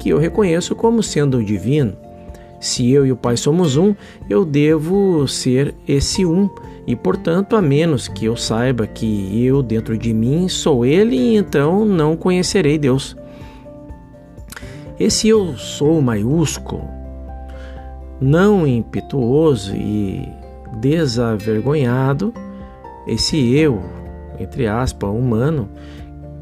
que 0.00 0.08
eu 0.08 0.16
reconheço 0.16 0.74
como 0.74 1.02
sendo 1.02 1.44
divino. 1.44 1.94
Se 2.58 2.90
eu 2.90 3.04
e 3.04 3.12
o 3.12 3.16
Pai 3.16 3.36
somos 3.36 3.76
um, 3.76 3.94
eu 4.28 4.42
devo 4.42 5.28
ser 5.28 5.74
esse 5.86 6.24
um, 6.24 6.48
e 6.86 6.96
portanto, 6.96 7.56
a 7.56 7.60
menos 7.60 8.08
que 8.08 8.24
eu 8.24 8.38
saiba 8.38 8.86
que 8.86 9.44
eu 9.44 9.62
dentro 9.62 9.98
de 9.98 10.14
mim 10.14 10.48
sou 10.48 10.86
Ele, 10.86 11.36
então 11.36 11.84
não 11.84 12.16
conhecerei 12.16 12.78
Deus. 12.78 13.14
Esse 14.98 15.28
eu 15.28 15.58
sou 15.58 16.00
maiúsculo, 16.00 16.88
não 18.18 18.66
impetuoso 18.66 19.76
e 19.76 20.26
desavergonhado, 20.80 22.32
esse 23.06 23.54
eu, 23.56 23.82
entre 24.38 24.66
aspas, 24.66 25.10
humano, 25.10 25.68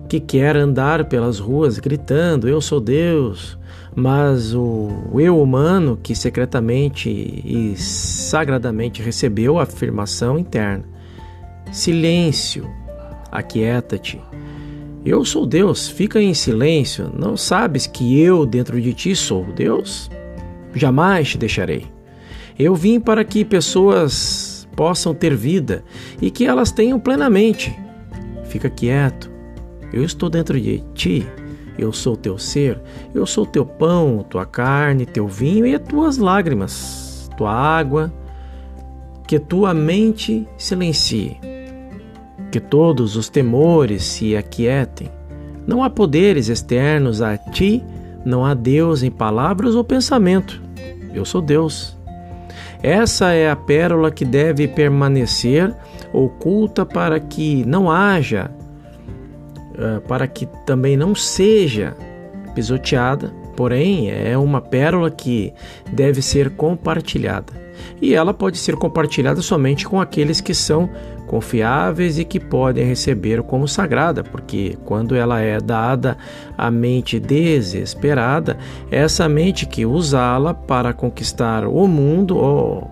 que 0.08 0.18
quer 0.18 0.56
andar 0.56 1.04
pelas 1.04 1.38
ruas 1.38 1.78
gritando: 1.78 2.48
Eu 2.48 2.60
sou 2.60 2.80
Deus, 2.80 3.58
mas 3.94 4.54
o 4.54 4.90
eu 5.20 5.40
humano 5.40 5.98
que 6.02 6.14
secretamente 6.14 7.08
e 7.08 7.74
sagradamente 7.76 9.02
recebeu 9.02 9.58
a 9.58 9.62
afirmação 9.62 10.38
interna: 10.38 10.84
Silêncio, 11.72 12.68
aquieta-te. 13.30 14.20
Eu 15.04 15.24
sou 15.24 15.46
Deus, 15.46 15.88
fica 15.88 16.20
em 16.20 16.34
silêncio. 16.34 17.10
Não 17.16 17.36
sabes 17.36 17.86
que 17.86 18.20
eu 18.20 18.44
dentro 18.44 18.78
de 18.80 18.92
ti 18.92 19.16
sou 19.16 19.44
Deus? 19.44 20.10
Jamais 20.74 21.30
te 21.30 21.38
deixarei. 21.38 21.86
Eu 22.58 22.74
vim 22.74 23.00
para 23.00 23.24
que 23.24 23.42
pessoas 23.42 24.49
possam 24.80 25.14
ter 25.14 25.36
vida 25.36 25.84
e 26.22 26.30
que 26.30 26.46
elas 26.46 26.72
tenham 26.72 26.98
plenamente. 26.98 27.78
Fica 28.44 28.70
quieto. 28.70 29.30
Eu 29.92 30.02
estou 30.02 30.30
dentro 30.30 30.58
de 30.58 30.82
ti. 30.94 31.28
Eu 31.78 31.92
sou 31.92 32.16
teu 32.16 32.38
ser. 32.38 32.80
Eu 33.14 33.26
sou 33.26 33.44
teu 33.44 33.66
pão, 33.66 34.24
tua 34.26 34.46
carne, 34.46 35.04
teu 35.04 35.28
vinho 35.28 35.66
e 35.66 35.74
as 35.74 35.82
tuas 35.82 36.16
lágrimas, 36.16 37.30
tua 37.36 37.52
água. 37.52 38.10
Que 39.28 39.38
tua 39.38 39.74
mente 39.74 40.48
silencie. 40.56 41.36
Que 42.50 42.58
todos 42.58 43.16
os 43.16 43.28
temores 43.28 44.02
se 44.02 44.34
aquietem. 44.34 45.10
Não 45.66 45.84
há 45.84 45.90
poderes 45.90 46.48
externos 46.48 47.20
a 47.20 47.36
ti, 47.36 47.84
não 48.24 48.46
há 48.46 48.54
Deus 48.54 49.02
em 49.02 49.10
palavras 49.10 49.74
ou 49.74 49.84
pensamento. 49.84 50.58
Eu 51.12 51.26
sou 51.26 51.42
Deus. 51.42 51.99
Essa 52.82 53.32
é 53.32 53.50
a 53.50 53.56
pérola 53.56 54.10
que 54.10 54.24
deve 54.24 54.66
permanecer 54.66 55.74
oculta 56.12 56.86
para 56.86 57.20
que 57.20 57.64
não 57.66 57.90
haja, 57.90 58.50
eh, 59.78 60.00
para 60.08 60.26
que 60.26 60.46
também 60.64 60.96
não 60.96 61.14
seja 61.14 61.94
pisoteada, 62.54 63.32
porém 63.54 64.10
é 64.10 64.36
uma 64.36 64.60
pérola 64.60 65.10
que 65.10 65.52
deve 65.92 66.22
ser 66.22 66.50
compartilhada. 66.50 67.52
E 68.00 68.14
ela 68.14 68.32
pode 68.32 68.58
ser 68.58 68.76
compartilhada 68.76 69.42
somente 69.42 69.86
com 69.86 70.00
aqueles 70.00 70.40
que 70.40 70.54
são 70.54 70.88
confiáveis 71.26 72.18
e 72.18 72.24
que 72.24 72.40
podem 72.40 72.84
receber 72.84 73.40
como 73.42 73.68
sagrada, 73.68 74.24
porque 74.24 74.76
quando 74.84 75.14
ela 75.14 75.40
é 75.40 75.60
dada 75.60 76.16
à 76.58 76.72
mente 76.72 77.20
desesperada, 77.20 78.58
essa 78.90 79.28
mente 79.28 79.64
que 79.64 79.86
usá-la 79.86 80.52
para 80.52 80.92
conquistar 80.92 81.64
o 81.64 81.86
mundo, 81.86 82.36
oh, 82.36 82.82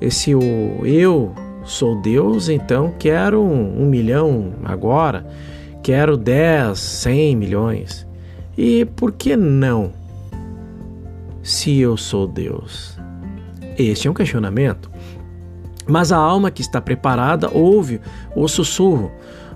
esse 0.00 0.34
o 0.34 0.80
eu 0.84 1.32
sou 1.62 2.00
Deus, 2.00 2.48
então 2.48 2.92
quero 2.98 3.40
um, 3.40 3.82
um 3.82 3.86
milhão 3.86 4.54
agora, 4.64 5.24
quero 5.80 6.16
dez, 6.16 6.80
cem 6.80 7.36
milhões. 7.36 8.04
E 8.58 8.84
por 8.84 9.12
que 9.12 9.36
não? 9.36 9.92
Se 11.42 11.78
eu 11.78 11.96
sou 11.96 12.26
Deus? 12.26 12.99
Este 13.80 14.08
é 14.08 14.10
um 14.10 14.14
questionamento. 14.14 14.90
Mas 15.86 16.12
a 16.12 16.16
alma 16.16 16.50
que 16.50 16.60
está 16.60 16.80
preparada 16.80 17.50
ouve 17.52 18.00
o 18.36 18.46
sussurro: 18.46 19.10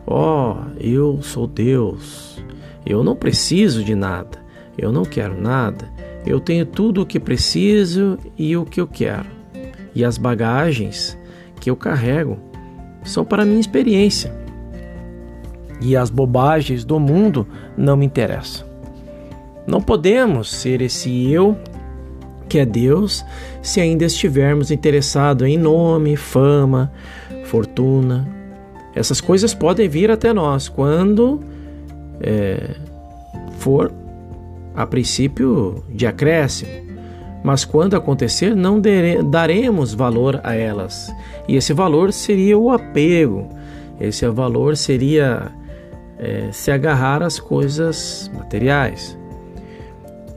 Ó, 0.06 0.54
oh, 0.54 0.80
eu 0.80 1.20
sou 1.22 1.46
Deus, 1.46 2.42
eu 2.84 3.04
não 3.04 3.14
preciso 3.14 3.84
de 3.84 3.94
nada, 3.94 4.38
eu 4.76 4.90
não 4.90 5.04
quero 5.04 5.40
nada, 5.40 5.88
eu 6.26 6.40
tenho 6.40 6.64
tudo 6.64 7.02
o 7.02 7.06
que 7.06 7.20
preciso 7.20 8.18
e 8.36 8.56
o 8.56 8.64
que 8.64 8.80
eu 8.80 8.86
quero. 8.86 9.26
E 9.94 10.04
as 10.04 10.18
bagagens 10.18 11.16
que 11.60 11.70
eu 11.70 11.76
carrego 11.76 12.38
são 13.04 13.24
para 13.24 13.44
minha 13.44 13.60
experiência. 13.60 14.34
E 15.80 15.96
as 15.96 16.08
bobagens 16.08 16.84
do 16.84 16.98
mundo 16.98 17.46
não 17.76 17.96
me 17.96 18.06
interessam. 18.06 18.66
Não 19.66 19.80
podemos 19.80 20.50
ser 20.50 20.80
esse 20.80 21.30
eu 21.30 21.56
que 22.48 22.58
é 22.58 22.66
Deus 22.66 23.24
se 23.62 23.80
ainda 23.80 24.04
estivermos 24.04 24.70
interessados 24.70 25.46
em 25.46 25.58
nome, 25.58 26.16
fama, 26.16 26.92
fortuna. 27.44 28.28
Essas 28.94 29.20
coisas 29.20 29.54
podem 29.54 29.88
vir 29.88 30.10
até 30.10 30.32
nós 30.32 30.68
quando 30.68 31.40
é, 32.20 32.76
for 33.58 33.92
a 34.74 34.86
princípio 34.86 35.84
de 35.88 36.06
acréscimo, 36.06 36.70
mas 37.42 37.64
quando 37.64 37.94
acontecer, 37.94 38.54
não 38.54 38.80
daremos 39.30 39.92
valor 39.92 40.40
a 40.42 40.54
elas. 40.54 41.14
E 41.46 41.56
esse 41.56 41.72
valor 41.72 42.12
seria 42.12 42.56
o 42.58 42.70
apego, 42.70 43.48
esse 44.00 44.26
valor 44.28 44.76
seria 44.76 45.52
é, 46.18 46.48
se 46.52 46.70
agarrar 46.70 47.22
às 47.22 47.38
coisas 47.38 48.30
materiais. 48.34 49.18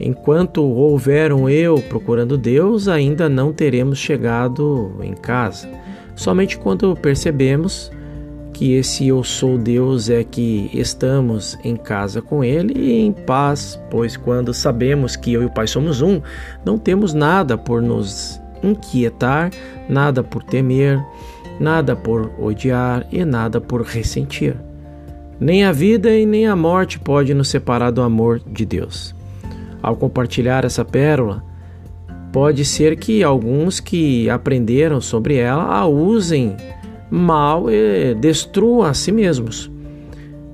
Enquanto 0.00 0.62
houver 0.62 1.32
um 1.32 1.48
eu 1.48 1.82
procurando 1.88 2.38
Deus, 2.38 2.86
ainda 2.86 3.28
não 3.28 3.52
teremos 3.52 3.98
chegado 3.98 4.94
em 5.02 5.12
casa. 5.12 5.68
Somente 6.14 6.56
quando 6.56 6.94
percebemos 6.96 7.90
que 8.52 8.72
esse 8.72 9.06
eu 9.06 9.22
sou 9.22 9.56
Deus 9.56 10.10
é 10.10 10.24
que 10.24 10.68
estamos 10.72 11.56
em 11.62 11.76
casa 11.76 12.20
com 12.20 12.42
Ele 12.42 12.74
e 12.76 13.00
em 13.00 13.12
paz, 13.12 13.80
pois 13.88 14.16
quando 14.16 14.52
sabemos 14.52 15.14
que 15.14 15.32
eu 15.32 15.42
e 15.42 15.46
o 15.46 15.50
Pai 15.50 15.66
somos 15.66 16.02
um, 16.02 16.20
não 16.64 16.76
temos 16.76 17.14
nada 17.14 17.56
por 17.56 17.80
nos 17.80 18.40
inquietar, 18.62 19.50
nada 19.88 20.24
por 20.24 20.42
temer, 20.42 21.00
nada 21.60 21.94
por 21.94 22.32
odiar 22.38 23.06
e 23.12 23.24
nada 23.24 23.60
por 23.60 23.82
ressentir. 23.82 24.56
Nem 25.38 25.64
a 25.64 25.70
vida 25.70 26.10
e 26.10 26.26
nem 26.26 26.46
a 26.48 26.56
morte 26.56 26.98
pode 26.98 27.32
nos 27.32 27.48
separar 27.48 27.92
do 27.92 28.02
amor 28.02 28.40
de 28.44 28.66
Deus. 28.66 29.17
Ao 29.82 29.96
compartilhar 29.96 30.64
essa 30.64 30.84
pérola, 30.84 31.44
pode 32.32 32.64
ser 32.64 32.96
que 32.96 33.22
alguns 33.22 33.80
que 33.80 34.28
aprenderam 34.28 35.00
sobre 35.00 35.36
ela 35.36 35.64
a 35.64 35.86
usem 35.86 36.56
mal 37.10 37.70
e 37.70 38.14
destruam 38.14 38.82
a 38.82 38.94
si 38.94 39.12
mesmos. 39.12 39.70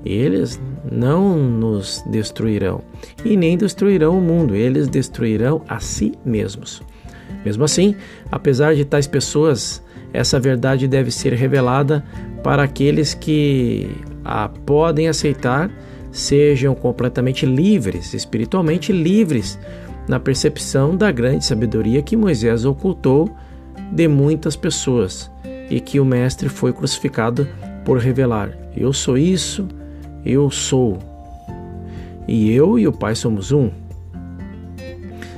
Eles 0.05 0.59
não 0.91 1.37
nos 1.37 2.03
destruirão 2.07 2.81
e 3.23 3.35
nem 3.35 3.57
destruirão 3.57 4.17
o 4.17 4.21
mundo, 4.21 4.55
eles 4.55 4.87
destruirão 4.87 5.63
a 5.67 5.79
si 5.79 6.13
mesmos. 6.23 6.81
Mesmo 7.43 7.63
assim, 7.63 7.95
apesar 8.31 8.75
de 8.75 8.85
tais 8.85 9.07
pessoas, 9.07 9.83
essa 10.13 10.39
verdade 10.39 10.87
deve 10.87 11.11
ser 11.11 11.33
revelada 11.33 12.05
para 12.43 12.63
aqueles 12.63 13.13
que 13.13 13.89
a 14.23 14.47
podem 14.47 15.07
aceitar, 15.07 15.69
sejam 16.15 16.73
completamente 16.73 17.45
livres, 17.45 18.13
espiritualmente 18.13 18.93
livres, 18.93 19.59
na 20.07 20.17
percepção 20.17 20.95
da 20.95 21.11
grande 21.11 21.43
sabedoria 21.43 22.01
que 22.01 22.15
Moisés 22.15 22.63
ocultou 22.63 23.29
de 23.91 24.07
muitas 24.07 24.55
pessoas 24.55 25.29
e 25.69 25.81
que 25.81 25.99
o 25.99 26.05
Mestre 26.05 26.47
foi 26.47 26.71
crucificado 26.71 27.45
por 27.83 27.97
revelar: 27.97 28.49
Eu 28.77 28.93
sou 28.93 29.17
isso, 29.17 29.67
eu 30.25 30.49
sou. 30.49 30.99
E 32.25 32.49
eu 32.49 32.79
e 32.79 32.87
o 32.87 32.93
Pai 32.93 33.13
somos 33.13 33.51
um. 33.51 33.69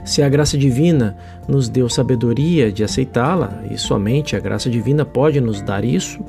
Se 0.05 0.21
a 0.21 0.29
graça 0.29 0.57
divina 0.57 1.17
nos 1.47 1.67
deu 1.67 1.89
sabedoria 1.89 2.71
de 2.71 2.83
aceitá-la, 2.83 3.63
e 3.71 3.79
somente 3.79 4.35
a 4.35 4.39
graça 4.39 4.69
divina 4.69 5.03
pode 5.03 5.41
nos 5.41 5.59
dar 5.59 5.83
isso, 5.83 6.23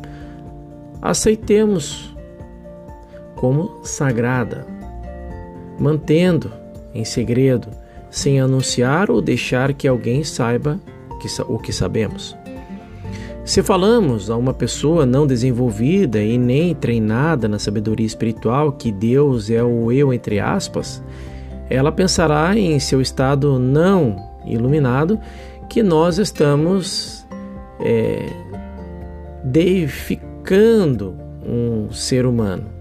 aceitemos 1.03 2.17
como 3.39 3.81
sagrada, 3.85 4.67
mantendo 5.79 6.51
em 6.93 7.05
segredo, 7.05 7.69
sem 8.11 8.41
anunciar 8.41 9.11
ou 9.11 9.23
deixar 9.23 9.73
que 9.73 9.87
alguém 9.87 10.25
saiba 10.25 10.81
o 11.49 11.59
que 11.59 11.73
sabemos. 11.73 12.37
Se 13.45 13.63
falamos 13.63 14.29
a 14.29 14.37
uma 14.37 14.53
pessoa 14.53 15.07
não 15.07 15.27
desenvolvida 15.27 16.21
e 16.21 16.37
nem 16.37 16.75
treinada 16.75 17.49
na 17.49 17.59
sabedoria 17.59 18.07
espiritual 18.07 18.73
que 18.73 18.93
Deus 18.93 19.51
é 19.51 19.63
o 19.63 19.91
eu, 19.91 20.13
entre 20.13 20.39
aspas, 20.39 21.03
ela 21.71 21.93
pensará 21.93 22.57
em 22.57 22.79
seu 22.79 23.01
estado 23.01 23.59
não 23.59 24.17
iluminado 24.45 25.19
que 25.69 25.83
nós 25.83 26.19
estamos 26.19 27.27
é, 27.81 28.27
deificando 29.45 31.17
um 31.43 31.93
ser 31.93 32.27
humano. 32.27 32.78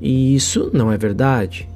E 0.00 0.34
isso 0.34 0.70
não 0.72 0.90
é 0.90 0.96
verdade. 0.96 1.68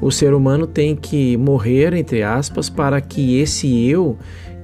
O 0.00 0.10
ser 0.10 0.34
humano 0.34 0.66
tem 0.66 0.96
que 0.96 1.36
morrer, 1.36 1.92
entre 1.94 2.22
aspas, 2.22 2.68
para 2.68 3.00
que 3.00 3.38
esse 3.38 3.86
eu 3.86 4.16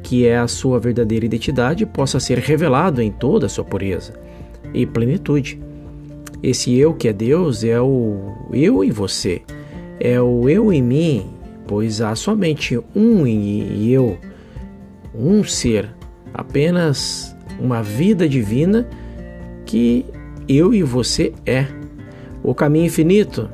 que 0.03 0.27
é 0.27 0.37
a 0.37 0.49
sua 0.49 0.81
verdadeira 0.81 1.25
identidade, 1.25 1.87
possa 1.87 2.19
ser 2.19 2.39
revelado 2.39 3.01
em 3.01 3.11
toda 3.11 3.47
a 3.47 3.49
sua 3.49 3.65
pureza 3.65 4.13
e 4.75 4.85
plenitude. 4.85 5.61
Esse 6.43 6.77
eu 6.77 6.93
que 6.93 7.09
é 7.09 7.13
Deus 7.13 7.63
é 7.63 7.81
o 7.81 8.35
eu 8.53 8.83
em 8.83 8.91
você, 8.91 9.43
é 10.01 10.21
o 10.21 10.49
eu 10.49 10.73
em 10.73 10.83
mim, 10.83 11.31
pois 11.69 12.01
há 12.01 12.17
somente 12.17 12.79
um 12.97 13.27
e 13.27 13.93
eu, 13.93 14.19
um 15.15 15.45
ser, 15.45 15.89
apenas 16.35 17.35
uma 17.61 17.83
vida 17.83 18.29
divina 18.29 18.89
que 19.65 20.05
eu 20.49 20.75
e 20.75 20.83
você 20.83 21.33
é. 21.47 21.67
O 22.43 22.55
caminho 22.55 22.87
infinito 22.87 23.49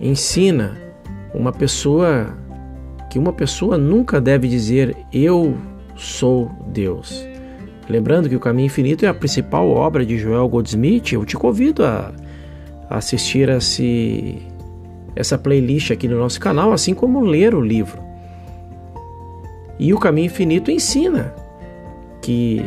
ensina 0.00 0.76
uma 1.34 1.52
pessoa 1.52 2.36
que 3.10 3.18
uma 3.18 3.32
pessoa 3.32 3.78
nunca 3.78 4.20
deve 4.20 4.48
dizer 4.48 4.96
eu 5.12 5.56
sou 5.96 6.50
Deus. 6.66 7.26
Lembrando 7.88 8.28
que 8.28 8.36
o 8.36 8.40
Caminho 8.40 8.66
Infinito 8.66 9.06
é 9.06 9.08
a 9.08 9.14
principal 9.14 9.70
obra 9.70 10.04
de 10.04 10.18
Joel 10.18 10.46
Goldsmith, 10.46 11.12
eu 11.12 11.24
te 11.24 11.36
convido 11.36 11.84
a, 11.84 12.12
assistir 12.90 13.48
a 13.48 13.56
esse, 13.56 14.42
essa 15.16 15.38
playlist 15.38 15.90
aqui 15.90 16.06
no 16.06 16.18
nosso 16.18 16.38
canal, 16.38 16.72
assim 16.72 16.92
como 16.92 17.20
ler 17.20 17.54
o 17.54 17.60
livro. 17.62 18.02
E 19.78 19.94
o 19.94 19.98
Caminho 19.98 20.26
Infinito 20.26 20.70
ensina 20.70 21.34
que 22.20 22.62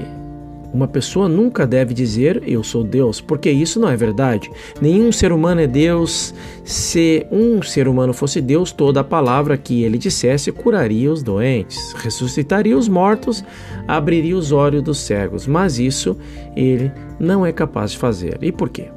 uma 0.73 0.87
pessoa 0.87 1.27
nunca 1.27 1.67
deve 1.67 1.93
dizer 1.93 2.41
eu 2.45 2.63
sou 2.63 2.83
Deus, 2.83 3.19
porque 3.19 3.51
isso 3.51 3.79
não 3.79 3.89
é 3.89 3.95
verdade. 3.95 4.49
Nenhum 4.81 5.11
ser 5.11 5.31
humano 5.31 5.61
é 5.61 5.67
Deus. 5.67 6.33
Se 6.63 7.25
um 7.31 7.61
ser 7.61 7.87
humano 7.87 8.13
fosse 8.13 8.41
Deus, 8.41 8.71
toda 8.71 9.01
a 9.01 9.03
palavra 9.03 9.57
que 9.57 9.83
ele 9.83 9.97
dissesse 9.97 10.51
curaria 10.51 11.11
os 11.11 11.21
doentes, 11.21 11.93
ressuscitaria 11.93 12.77
os 12.77 12.87
mortos, 12.87 13.43
abriria 13.87 14.37
os 14.37 14.51
olhos 14.51 14.81
dos 14.81 14.99
cegos. 14.99 15.47
Mas 15.47 15.79
isso 15.79 16.17
ele 16.55 16.91
não 17.19 17.45
é 17.45 17.51
capaz 17.51 17.91
de 17.91 17.97
fazer. 17.97 18.37
E 18.41 18.51
por 18.51 18.69
quê? 18.69 18.89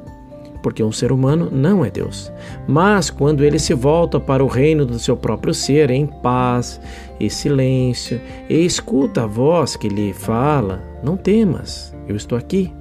Porque 0.65 0.83
um 0.83 0.91
ser 0.91 1.11
humano 1.11 1.47
não 1.51 1.85
é 1.85 1.91
Deus. 1.91 2.31
Mas 2.67 3.11
quando 3.11 3.43
ele 3.43 3.59
se 3.59 3.75
volta 3.75 4.19
para 4.19 4.43
o 4.43 4.47
reino 4.47 4.83
do 4.83 4.97
seu 4.97 5.15
próprio 5.15 5.53
ser, 5.53 5.91
em 5.91 6.07
paz 6.07 6.81
e 7.19 7.29
silêncio, 7.29 8.19
e 8.49 8.65
escuta 8.65 9.25
a 9.25 9.27
voz 9.27 9.75
que 9.75 9.87
lhe 9.87 10.11
fala: 10.11 10.81
Não 11.03 11.15
temas, 11.15 11.95
eu 12.07 12.15
estou 12.15 12.35
aqui. 12.35 12.73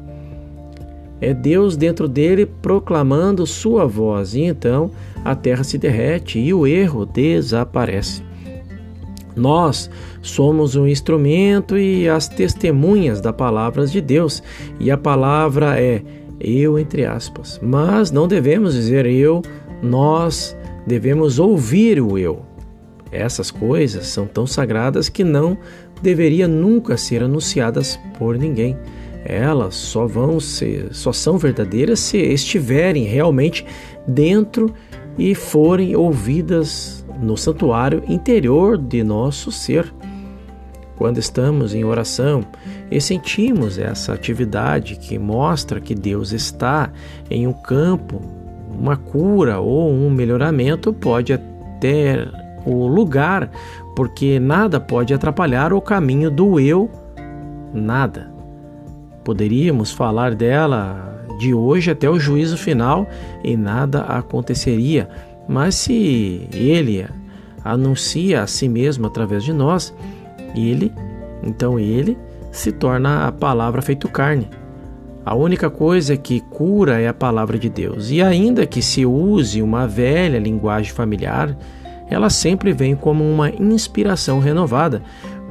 É 1.21 1.35
Deus 1.35 1.77
dentro 1.77 2.09
dele 2.09 2.47
proclamando 2.47 3.47
sua 3.47 3.85
voz, 3.85 4.35
e 4.35 4.45
então 4.45 4.91
a 5.23 5.35
terra 5.35 5.63
se 5.63 5.77
derrete 5.77 6.39
e 6.39 6.55
o 6.55 6.67
erro 6.67 7.05
desaparece. 7.05 8.23
Nós 9.37 9.91
somos 10.23 10.75
um 10.75 10.89
instrumento 10.89 11.77
e 11.77 12.09
as 12.09 12.29
testemunhas 12.29 13.21
da 13.21 13.33
palavra 13.33 13.87
de 13.87 14.01
Deus, 14.01 14.43
e 14.81 14.91
a 14.91 14.97
palavra 14.97 15.79
é 15.79 16.03
eu 16.41 16.79
entre 16.79 17.05
aspas. 17.05 17.61
Mas 17.63 18.11
não 18.11 18.29
devemos 18.29 18.75
dizer 18.75 19.07
eu, 19.07 19.43
nós 19.83 20.57
devemos 20.87 21.39
ouvir 21.39 22.01
o 22.01 22.19
eu. 22.19 22.45
Essas 23.11 23.51
coisas 23.51 24.07
são 24.09 24.27
tão 24.27 24.47
sagradas 24.47 25.09
que 25.09 25.23
não 25.23 25.57
deveria 26.03 26.49
nunca 26.49 26.97
ser 26.97 27.23
anunciadas 27.23 27.99
por 28.19 28.37
ninguém. 28.37 28.77
Elas 29.25 29.75
só 29.75 30.07
vão 30.07 30.39
ser, 30.39 30.89
só 30.93 31.13
são 31.13 31.39
verdadeiras 31.39 32.01
se 32.01 32.19
estiverem 32.19 33.05
realmente 33.05 33.65
dentro 34.07 34.75
e 35.17 35.35
forem 35.35 35.97
ouvidas 35.97 37.05
no 37.23 37.37
santuário 37.37 38.03
interior 38.07 38.77
de 38.77 39.03
nosso 39.03 39.51
ser. 39.51 39.93
Quando 40.97 41.19
estamos 41.19 41.75
em 41.75 41.85
oração 41.85 42.45
e 42.91 43.01
sentimos 43.01 43.79
essa 43.79 44.13
atividade 44.13 44.97
que 44.97 45.19
mostra 45.19 45.81
que 45.81 45.95
Deus 45.95 46.33
está 46.33 46.91
em 47.31 47.47
um 47.47 47.53
campo, 47.53 48.21
uma 48.71 48.97
cura 48.97 49.59
ou 49.59 49.91
um 49.91 50.11
melhoramento 50.11 50.93
pode 50.93 51.39
ter 51.81 52.31
o 52.65 52.87
lugar, 52.87 53.51
porque 53.95 54.41
nada 54.41 54.81
pode 54.81 55.13
atrapalhar 55.13 55.73
o 55.73 55.81
caminho 55.81 56.31
do 56.31 56.59
eu, 56.59 56.91
nada. 57.73 58.33
Poderíamos 59.23 59.93
falar 59.93 60.35
dela 60.35 61.27
de 61.39 61.53
hoje 61.53 61.91
até 61.91 62.09
o 62.09 62.19
juízo 62.19 62.57
final 62.57 63.09
e 63.43 63.57
nada 63.57 64.03
aconteceria, 64.03 65.09
mas 65.49 65.75
se 65.75 66.49
ele 66.53 67.07
anuncia 67.65 68.43
a 68.43 68.47
si 68.47 68.69
mesmo 68.69 69.07
através 69.07 69.43
de 69.43 69.53
nós, 69.53 69.95
ele, 70.55 70.93
então 71.43 71.79
ele 71.79 72.17
se 72.51 72.71
torna 72.73 73.27
a 73.27 73.33
palavra 73.33 73.83
feito 73.83 74.09
carne. 74.09 74.49
A 75.27 75.35
única 75.35 75.71
coisa 75.71 76.17
que 76.17 76.41
cura 76.41 77.01
é 77.01 77.09
a 77.09 77.15
palavra 77.15 77.59
de 77.59 77.69
Deus. 77.71 78.11
E 78.11 78.21
ainda 78.21 78.67
que 78.67 78.83
se 78.83 79.07
use 79.07 79.63
uma 79.63 79.87
velha 79.87 80.39
linguagem 80.39 80.93
familiar, 80.93 81.57
ela 82.11 82.29
sempre 82.29 82.73
vem 82.73 82.95
como 82.95 83.25
uma 83.25 83.49
inspiração 83.49 84.39
renovada, 84.39 85.03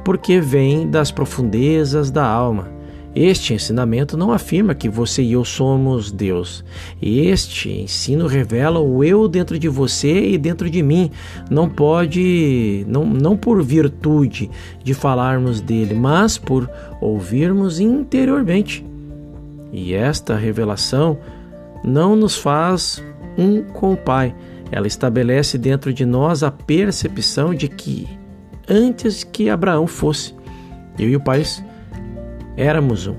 porque 0.04 0.40
vem 0.40 0.88
das 0.88 1.10
profundezas 1.10 2.10
da 2.10 2.24
alma. 2.24 2.73
Este 3.14 3.54
ensinamento 3.54 4.16
não 4.16 4.32
afirma 4.32 4.74
que 4.74 4.88
você 4.88 5.22
e 5.22 5.34
eu 5.34 5.44
somos 5.44 6.10
Deus. 6.10 6.64
Este 7.00 7.70
ensino 7.70 8.26
revela 8.26 8.80
o 8.80 9.04
eu 9.04 9.28
dentro 9.28 9.56
de 9.56 9.68
você 9.68 10.30
e 10.30 10.38
dentro 10.38 10.68
de 10.68 10.82
mim. 10.82 11.10
Não 11.48 11.68
pode, 11.68 12.84
não, 12.88 13.04
não 13.04 13.36
por 13.36 13.62
virtude 13.62 14.50
de 14.82 14.94
falarmos 14.94 15.60
dele, 15.60 15.94
mas 15.94 16.36
por 16.36 16.68
ouvirmos 17.00 17.78
interiormente. 17.78 18.84
E 19.72 19.94
esta 19.94 20.34
revelação 20.34 21.16
não 21.84 22.16
nos 22.16 22.36
faz 22.36 23.00
um 23.38 23.62
com 23.62 23.92
o 23.92 23.96
Pai. 23.96 24.34
Ela 24.72 24.88
estabelece 24.88 25.56
dentro 25.56 25.92
de 25.92 26.04
nós 26.04 26.42
a 26.42 26.50
percepção 26.50 27.54
de 27.54 27.68
que 27.68 28.08
antes 28.68 29.22
que 29.22 29.48
Abraão 29.48 29.86
fosse, 29.86 30.34
eu 30.98 31.08
e 31.08 31.14
o 31.14 31.20
Pai 31.20 31.44
éramos 32.56 33.06
um. 33.06 33.14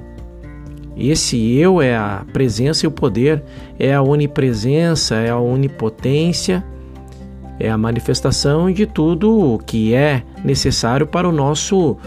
Esse 0.97 1.57
eu 1.57 1.81
é 1.81 1.95
a 1.95 2.25
presença 2.31 2.85
e 2.85 2.87
o 2.87 2.91
poder, 2.91 3.43
é 3.77 3.93
a 3.93 4.01
onipresença, 4.01 5.15
é 5.15 5.29
a 5.29 5.37
onipotência, 5.37 6.63
é 7.59 7.69
a 7.69 7.77
manifestação 7.77 8.71
de 8.71 8.85
tudo 8.85 9.55
o 9.55 9.59
que 9.59 9.93
é 9.93 10.23
necessário 10.43 11.05
para 11.05 11.27
o 11.27 11.31
nosso 11.33 11.97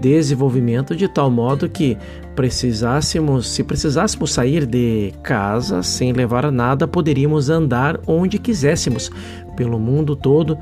desenvolvimento 0.00 0.96
de 0.96 1.08
tal 1.08 1.30
modo 1.30 1.68
que 1.68 1.98
precisássemos, 2.34 3.48
se 3.48 3.64
precisássemos 3.64 4.32
sair 4.32 4.64
de 4.64 5.12
casa 5.22 5.82
sem 5.82 6.12
levar 6.12 6.50
nada, 6.52 6.86
poderíamos 6.86 7.50
andar 7.50 8.00
onde 8.06 8.38
quiséssemos 8.38 9.10
pelo 9.56 9.78
mundo 9.78 10.14
todo, 10.14 10.56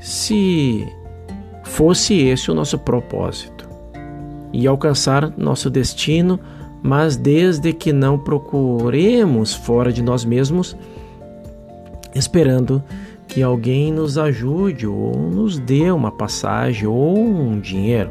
se 0.00 0.86
fosse 1.64 2.14
esse 2.14 2.50
o 2.50 2.54
nosso 2.54 2.78
propósito 2.78 3.57
e 4.52 4.66
alcançar 4.66 5.32
nosso 5.36 5.68
destino, 5.70 6.38
mas 6.82 7.16
desde 7.16 7.72
que 7.72 7.92
não 7.92 8.18
procuremos 8.18 9.54
fora 9.54 9.92
de 9.92 10.02
nós 10.02 10.24
mesmos, 10.24 10.76
esperando 12.14 12.82
que 13.26 13.42
alguém 13.42 13.92
nos 13.92 14.16
ajude 14.16 14.86
ou 14.86 15.14
nos 15.16 15.58
dê 15.58 15.90
uma 15.90 16.10
passagem 16.10 16.86
ou 16.86 17.18
um 17.18 17.60
dinheiro. 17.60 18.10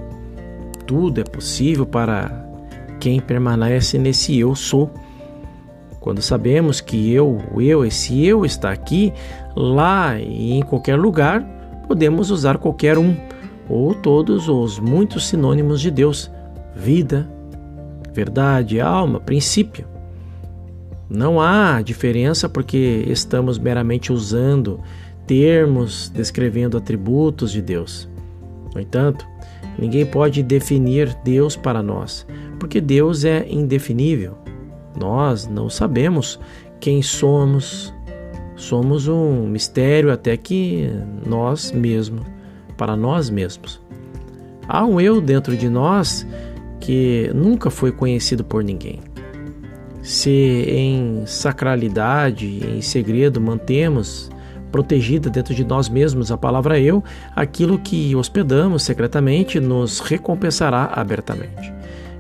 Tudo 0.86 1.20
é 1.20 1.24
possível 1.24 1.86
para 1.86 2.46
quem 3.00 3.20
permanece 3.20 3.98
nesse 3.98 4.38
eu 4.38 4.56
sou. 4.56 4.92
Quando 6.00 6.22
sabemos 6.22 6.80
que 6.80 7.12
eu, 7.12 7.42
eu, 7.58 7.84
esse 7.84 8.26
eu 8.26 8.46
está 8.46 8.72
aqui, 8.72 9.12
lá 9.56 10.18
e 10.20 10.54
em 10.54 10.62
qualquer 10.62 10.98
lugar, 10.98 11.44
podemos 11.88 12.32
usar 12.32 12.58
qualquer 12.58 12.98
um 12.98 13.16
ou 13.70 13.94
todos 13.94 14.48
os 14.48 14.80
muitos 14.80 15.28
sinônimos 15.28 15.82
de 15.82 15.92
Deus: 15.92 16.32
vida, 16.76 17.30
verdade, 18.14 18.80
alma, 18.80 19.20
princípio. 19.20 19.86
Não 21.10 21.40
há 21.40 21.82
diferença 21.82 22.50
porque 22.50 23.06
estamos 23.08 23.58
meramente 23.58 24.12
usando 24.12 24.80
termos 25.26 26.10
descrevendo 26.10 26.78
atributos 26.78 27.52
de 27.52 27.62
Deus. 27.62 28.10
No 28.74 28.82
entanto, 28.82 29.26
ninguém 29.78 30.06
pode 30.06 30.44
definir 30.44 31.16
Deus 31.24 31.56
para 31.56 31.82
nós, 31.82 32.26
porque 32.60 32.82
Deus 32.82 33.24
é 33.24 33.46
indefinível. 33.50 34.38
Nós 35.00 35.48
não 35.48 35.70
sabemos 35.70 36.40
quem 36.80 37.02
somos. 37.02 37.94
Somos 38.56 39.08
um 39.08 39.48
mistério 39.48 40.12
até 40.12 40.36
que 40.36 40.90
nós 41.24 41.72
mesmos 41.72 42.37
para 42.78 42.96
nós 42.96 43.30
mesmos. 43.30 43.82
Há 44.68 44.86
um 44.86 45.02
eu 45.02 45.20
dentro 45.20 45.58
de 45.58 45.70
nós 45.70 46.26
que 46.80 47.32
nunca 47.34 47.70
foi 47.70 47.92
conhecido 47.92 48.44
por 48.44 48.64
ninguém. 48.64 49.00
Se 50.02 50.30
em 50.32 51.26
sacralidade, 51.26 52.46
em 52.66 52.82
segredo, 52.82 53.42
mantemos 53.42 54.30
protegida 54.72 55.30
dentro 55.30 55.54
de 55.54 55.64
nós 55.64 55.90
mesmos 55.90 56.32
a 56.32 56.38
palavra 56.38 56.80
eu, 56.80 57.04
aquilo 57.36 57.80
que 57.80 58.16
hospedamos 58.16 58.84
secretamente 58.84 59.60
nos 59.60 60.00
recompensará 60.00 60.92
abertamente. 60.94 61.74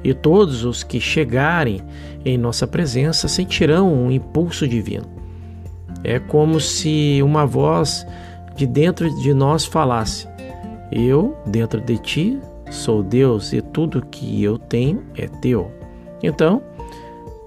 E 0.03 0.13
todos 0.13 0.63
os 0.63 0.83
que 0.83 0.99
chegarem 0.99 1.81
em 2.23 2.37
nossa 2.37 2.65
presença 2.65 3.27
sentirão 3.27 3.93
um 3.93 4.11
impulso 4.11 4.67
divino. 4.67 5.05
É 6.03 6.19
como 6.19 6.59
se 6.59 7.21
uma 7.21 7.45
voz 7.45 8.05
de 8.55 8.65
dentro 8.65 9.09
de 9.21 9.33
nós 9.33 9.65
falasse: 9.65 10.27
eu, 10.91 11.35
dentro 11.45 11.81
de 11.81 11.97
ti, 11.97 12.39
sou 12.69 13.03
Deus 13.03 13.53
e 13.53 13.61
tudo 13.61 14.05
que 14.05 14.43
eu 14.43 14.57
tenho 14.57 15.03
é 15.15 15.27
teu. 15.27 15.71
Então, 16.21 16.61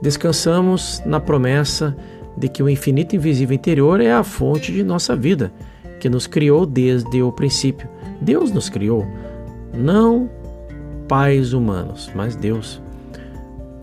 descansamos 0.00 1.02
na 1.04 1.20
promessa 1.20 1.96
de 2.36 2.48
que 2.48 2.62
o 2.62 2.68
infinito 2.68 3.16
invisível 3.16 3.54
interior 3.54 4.00
é 4.00 4.12
a 4.12 4.22
fonte 4.22 4.72
de 4.72 4.82
nossa 4.82 5.14
vida, 5.14 5.52
que 5.98 6.08
nos 6.08 6.26
criou 6.26 6.64
desde 6.64 7.22
o 7.22 7.32
princípio. 7.32 7.88
Deus 8.20 8.50
nos 8.52 8.68
criou, 8.68 9.06
não 9.72 10.28
pais 11.08 11.52
humanos, 11.52 12.10
mas 12.14 12.36
Deus. 12.36 12.80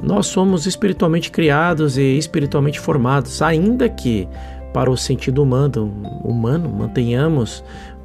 Nós 0.02 0.28
somos 0.28 0.65
espiritualmente 0.65 1.32
criados 1.32 1.98
e 1.98 2.17
espiritualmente 2.17 2.80
formados, 2.80 3.41
ainda 3.41 3.89
que 3.89 4.28
para 4.74 4.91
o 4.91 4.98
sentido 4.98 5.41
humano, 5.41 5.91
humano 6.24 6.70
mantenhamos 6.70 7.63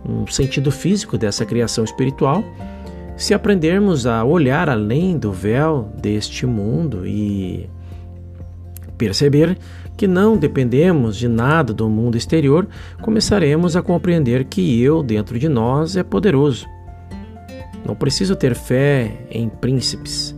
um 0.08 0.26
sentido 0.26 0.70
físico 0.70 1.16
dessa 1.16 1.44
criação 1.44 1.84
espiritual, 1.84 2.44
se 3.16 3.34
aprendermos 3.34 4.06
a 4.06 4.24
olhar 4.24 4.68
além 4.68 5.18
do 5.18 5.30
véu 5.32 5.92
deste 6.00 6.46
mundo 6.46 7.06
e 7.06 7.68
perceber 8.96 9.58
que 9.96 10.06
não 10.06 10.36
dependemos 10.36 11.16
de 11.16 11.28
nada 11.28 11.72
do 11.72 11.88
mundo 11.88 12.16
exterior, 12.16 12.66
começaremos 13.00 13.76
a 13.76 13.82
compreender 13.82 14.44
que 14.44 14.80
eu 14.82 15.02
dentro 15.02 15.38
de 15.38 15.48
nós 15.48 15.96
é 15.96 16.02
poderoso. 16.02 16.66
Não 17.84 17.94
preciso 17.94 18.34
ter 18.36 18.54
fé 18.54 19.26
em 19.30 19.48
príncipes. 19.48 20.34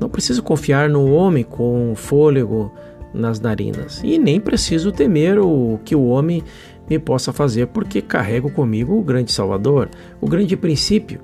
Não 0.00 0.08
preciso 0.08 0.42
confiar 0.42 0.88
no 0.88 1.12
homem 1.12 1.44
com 1.44 1.92
fôlego 1.94 2.72
nas 3.12 3.40
narinas. 3.40 4.00
E 4.02 4.18
nem 4.18 4.40
preciso 4.40 4.90
temer 4.90 5.38
o 5.38 5.78
que 5.84 5.94
o 5.94 6.06
homem 6.06 6.42
me 6.88 6.98
possa 6.98 7.32
fazer, 7.32 7.66
porque 7.68 8.02
carrego 8.02 8.50
comigo 8.50 8.98
o 8.98 9.02
grande 9.02 9.32
Salvador, 9.32 9.88
o 10.20 10.28
grande 10.28 10.56
princípio, 10.56 11.20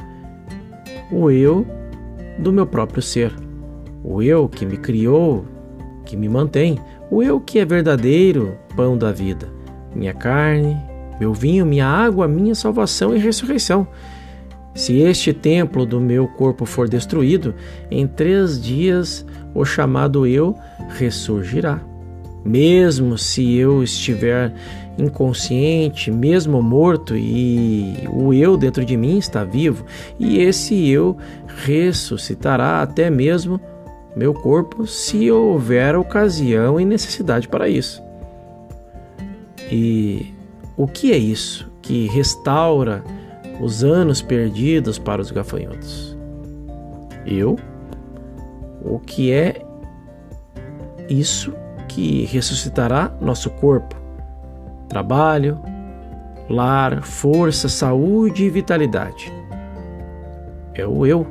o 1.10 1.30
eu 1.30 1.66
do 2.38 2.52
meu 2.52 2.66
próprio 2.66 3.02
ser, 3.02 3.32
o 4.02 4.22
eu 4.22 4.48
que 4.48 4.64
me 4.64 4.76
criou, 4.76 5.44
que 6.04 6.16
me 6.16 6.28
mantém, 6.28 6.78
o 7.10 7.22
eu 7.22 7.40
que 7.40 7.58
é 7.58 7.64
verdadeiro 7.64 8.56
pão 8.74 8.96
da 8.96 9.12
vida, 9.12 9.48
minha 9.94 10.14
carne, 10.14 10.76
meu 11.20 11.34
vinho, 11.34 11.66
minha 11.66 11.86
água, 11.86 12.26
minha 12.26 12.54
salvação 12.54 13.14
e 13.14 13.18
ressurreição. 13.18 13.86
Se 14.74 14.98
este 14.98 15.32
templo 15.32 15.84
do 15.84 16.00
meu 16.00 16.26
corpo 16.26 16.64
for 16.64 16.88
destruído, 16.88 17.54
em 17.90 18.06
três 18.06 18.60
dias 18.62 19.26
o 19.54 19.64
chamado 19.64 20.26
eu 20.26 20.56
ressurgirá. 20.90 21.80
Mesmo 22.44 23.18
se 23.18 23.54
eu 23.56 23.82
estiver 23.82 24.54
inconsciente, 25.00 26.10
mesmo 26.10 26.62
morto, 26.62 27.16
e 27.16 28.08
o 28.12 28.32
eu 28.32 28.56
dentro 28.56 28.84
de 28.84 28.96
mim 28.96 29.18
está 29.18 29.44
vivo, 29.44 29.84
e 30.18 30.38
esse 30.38 30.88
eu 30.88 31.16
ressuscitará 31.64 32.82
até 32.82 33.10
mesmo 33.10 33.60
meu 34.16 34.34
corpo 34.34 34.86
se 34.86 35.30
houver 35.30 35.96
ocasião 35.96 36.80
e 36.80 36.84
necessidade 36.84 37.48
para 37.48 37.68
isso. 37.68 38.02
E 39.70 40.34
o 40.76 40.86
que 40.86 41.12
é 41.12 41.16
isso 41.16 41.70
que 41.80 42.08
restaura 42.08 43.04
os 43.60 43.84
anos 43.84 44.20
perdidos 44.20 44.98
para 44.98 45.20
os 45.20 45.30
gafanhotos? 45.30 46.16
Eu? 47.26 47.56
O 48.82 48.98
que 48.98 49.30
é 49.30 49.62
isso 51.08 51.52
que 51.86 52.24
ressuscitará 52.24 53.12
nosso 53.20 53.50
corpo? 53.50 53.99
Trabalho, 54.90 55.56
lar, 56.48 57.04
força, 57.04 57.68
saúde 57.68 58.42
e 58.42 58.50
vitalidade. 58.50 59.32
É 60.74 60.84
o 60.84 61.06
eu. 61.06 61.24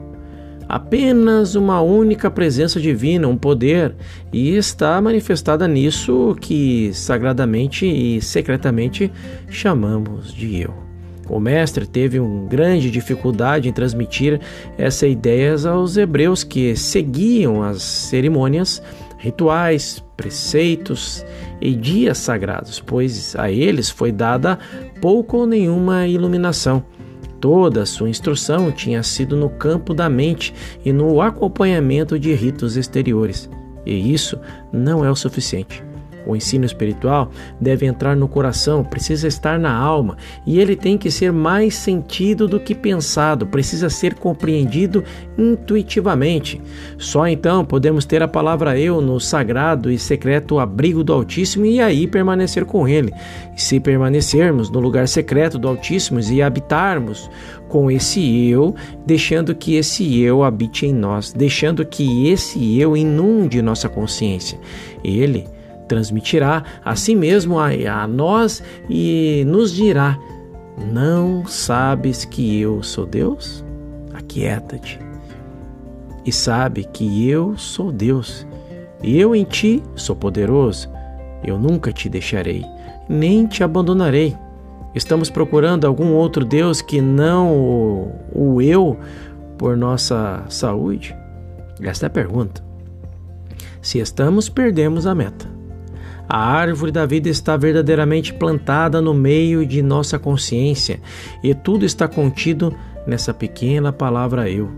Apenas 0.67 1.55
uma 1.55 1.81
única 1.81 2.31
presença 2.31 2.79
divina, 2.79 3.27
um 3.27 3.35
poder, 3.35 3.95
e 4.31 4.55
está 4.55 5.01
manifestada 5.01 5.67
nisso 5.67 6.37
que 6.39 6.91
sagradamente 6.93 7.85
e 7.85 8.21
secretamente 8.21 9.11
chamamos 9.49 10.33
de 10.33 10.61
eu. 10.61 10.73
O 11.27 11.39
mestre 11.39 11.85
teve 11.85 12.19
uma 12.19 12.47
grande 12.47 12.89
dificuldade 12.89 13.67
em 13.67 13.73
transmitir 13.73 14.39
essas 14.77 15.11
ideias 15.11 15.65
aos 15.65 15.97
hebreus 15.97 16.43
que 16.43 16.75
seguiam 16.77 17.61
as 17.61 17.83
cerimônias, 17.83 18.81
rituais, 19.19 20.03
preceitos 20.17 21.23
e 21.61 21.75
dias 21.75 22.17
sagrados, 22.17 22.79
pois 22.79 23.35
a 23.35 23.51
eles 23.51 23.89
foi 23.89 24.11
dada 24.11 24.57
pouco 25.01 25.37
ou 25.37 25.45
nenhuma 25.45 26.07
iluminação. 26.07 26.83
Toda 27.39 27.83
a 27.83 27.85
sua 27.85 28.09
instrução 28.09 28.71
tinha 28.71 29.03
sido 29.03 29.37
no 29.37 29.49
campo 29.49 29.93
da 29.93 30.09
mente 30.09 30.53
e 30.83 30.91
no 30.91 31.21
acompanhamento 31.21 32.17
de 32.17 32.33
ritos 32.33 32.75
exteriores. 32.75 33.49
E 33.85 34.13
isso 34.13 34.37
não 34.73 35.05
é 35.05 35.11
o 35.11 35.15
suficiente. 35.15 35.88
O 36.25 36.35
ensino 36.35 36.65
espiritual 36.65 37.31
deve 37.59 37.85
entrar 37.85 38.15
no 38.15 38.27
coração, 38.27 38.83
precisa 38.83 39.27
estar 39.27 39.59
na 39.59 39.73
alma 39.73 40.17
e 40.45 40.59
ele 40.59 40.75
tem 40.75 40.97
que 40.97 41.09
ser 41.09 41.31
mais 41.31 41.75
sentido 41.75 42.47
do 42.47 42.59
que 42.59 42.75
pensado, 42.75 43.47
precisa 43.47 43.89
ser 43.89 44.15
compreendido 44.15 45.03
intuitivamente. 45.37 46.61
Só 46.97 47.27
então 47.27 47.65
podemos 47.65 48.05
ter 48.05 48.21
a 48.21 48.27
palavra 48.27 48.77
eu 48.77 49.01
no 49.01 49.19
sagrado 49.19 49.91
e 49.91 49.97
secreto 49.97 50.59
abrigo 50.59 51.03
do 51.03 51.13
Altíssimo 51.13 51.65
e 51.65 51.79
aí 51.79 52.07
permanecer 52.07 52.65
com 52.65 52.87
ele. 52.87 53.13
Se 53.55 53.79
permanecermos 53.79 54.69
no 54.69 54.79
lugar 54.79 55.07
secreto 55.07 55.57
do 55.57 55.67
Altíssimo 55.67 56.19
e 56.19 56.41
habitarmos 56.41 57.29
com 57.67 57.89
esse 57.89 58.49
eu, 58.49 58.75
deixando 59.05 59.53
que 59.53 59.75
esse 59.75 60.19
eu 60.19 60.43
habite 60.43 60.85
em 60.85 60.93
nós, 60.93 61.31
deixando 61.31 61.85
que 61.85 62.27
esse 62.27 62.79
eu 62.79 62.97
inunde 62.97 63.61
nossa 63.61 63.87
consciência. 63.87 64.59
Ele 65.03 65.45
transmitirá 65.89 66.63
a 66.85 66.95
si 66.95 67.13
mesmo 67.15 67.59
a, 67.59 67.67
a 67.67 68.07
nós 68.07 68.63
e 68.89 69.43
nos 69.45 69.73
dirá: 69.73 70.17
Não 70.93 71.45
sabes 71.45 72.23
que 72.23 72.61
eu 72.61 72.81
sou 72.81 73.05
Deus? 73.05 73.65
Aquieta-te 74.13 75.09
e 76.29 76.31
sabe 76.31 76.83
que 76.83 77.27
eu 77.27 77.57
sou 77.57 77.91
Deus. 77.91 78.45
Eu 79.03 79.35
em 79.35 79.43
ti 79.43 79.81
sou 79.95 80.15
poderoso. 80.15 80.89
Eu 81.43 81.57
nunca 81.57 81.91
te 81.91 82.07
deixarei, 82.07 82.63
nem 83.07 83.47
te 83.47 83.63
abandonarei. 83.63 84.35
Estamos 84.93 85.29
procurando 85.29 85.85
algum 85.85 86.13
outro 86.13 86.45
Deus 86.45 86.81
que 86.81 87.01
não 87.01 87.55
o, 87.55 88.11
o 88.33 88.61
eu 88.61 88.97
por 89.57 89.77
nossa 89.77 90.43
saúde? 90.49 91.15
Esta 91.81 92.05
é 92.05 92.07
a 92.07 92.11
pergunta. 92.11 92.63
Se 93.81 93.99
estamos, 93.99 94.49
perdemos 94.49 95.07
a 95.07 95.15
meta. 95.15 95.58
A 96.29 96.37
árvore 96.37 96.91
da 96.91 97.07
vida 97.07 97.27
está 97.27 97.57
verdadeiramente 97.57 98.31
plantada 98.31 99.01
no 99.01 99.15
meio 99.15 99.65
de 99.65 99.81
nossa 99.81 100.19
consciência 100.19 101.01
e 101.43 101.55
tudo 101.55 101.85
está 101.85 102.07
contido 102.07 102.71
nessa 103.07 103.33
pequena 103.33 103.91
palavra 103.91 104.47
eu. 104.47 104.69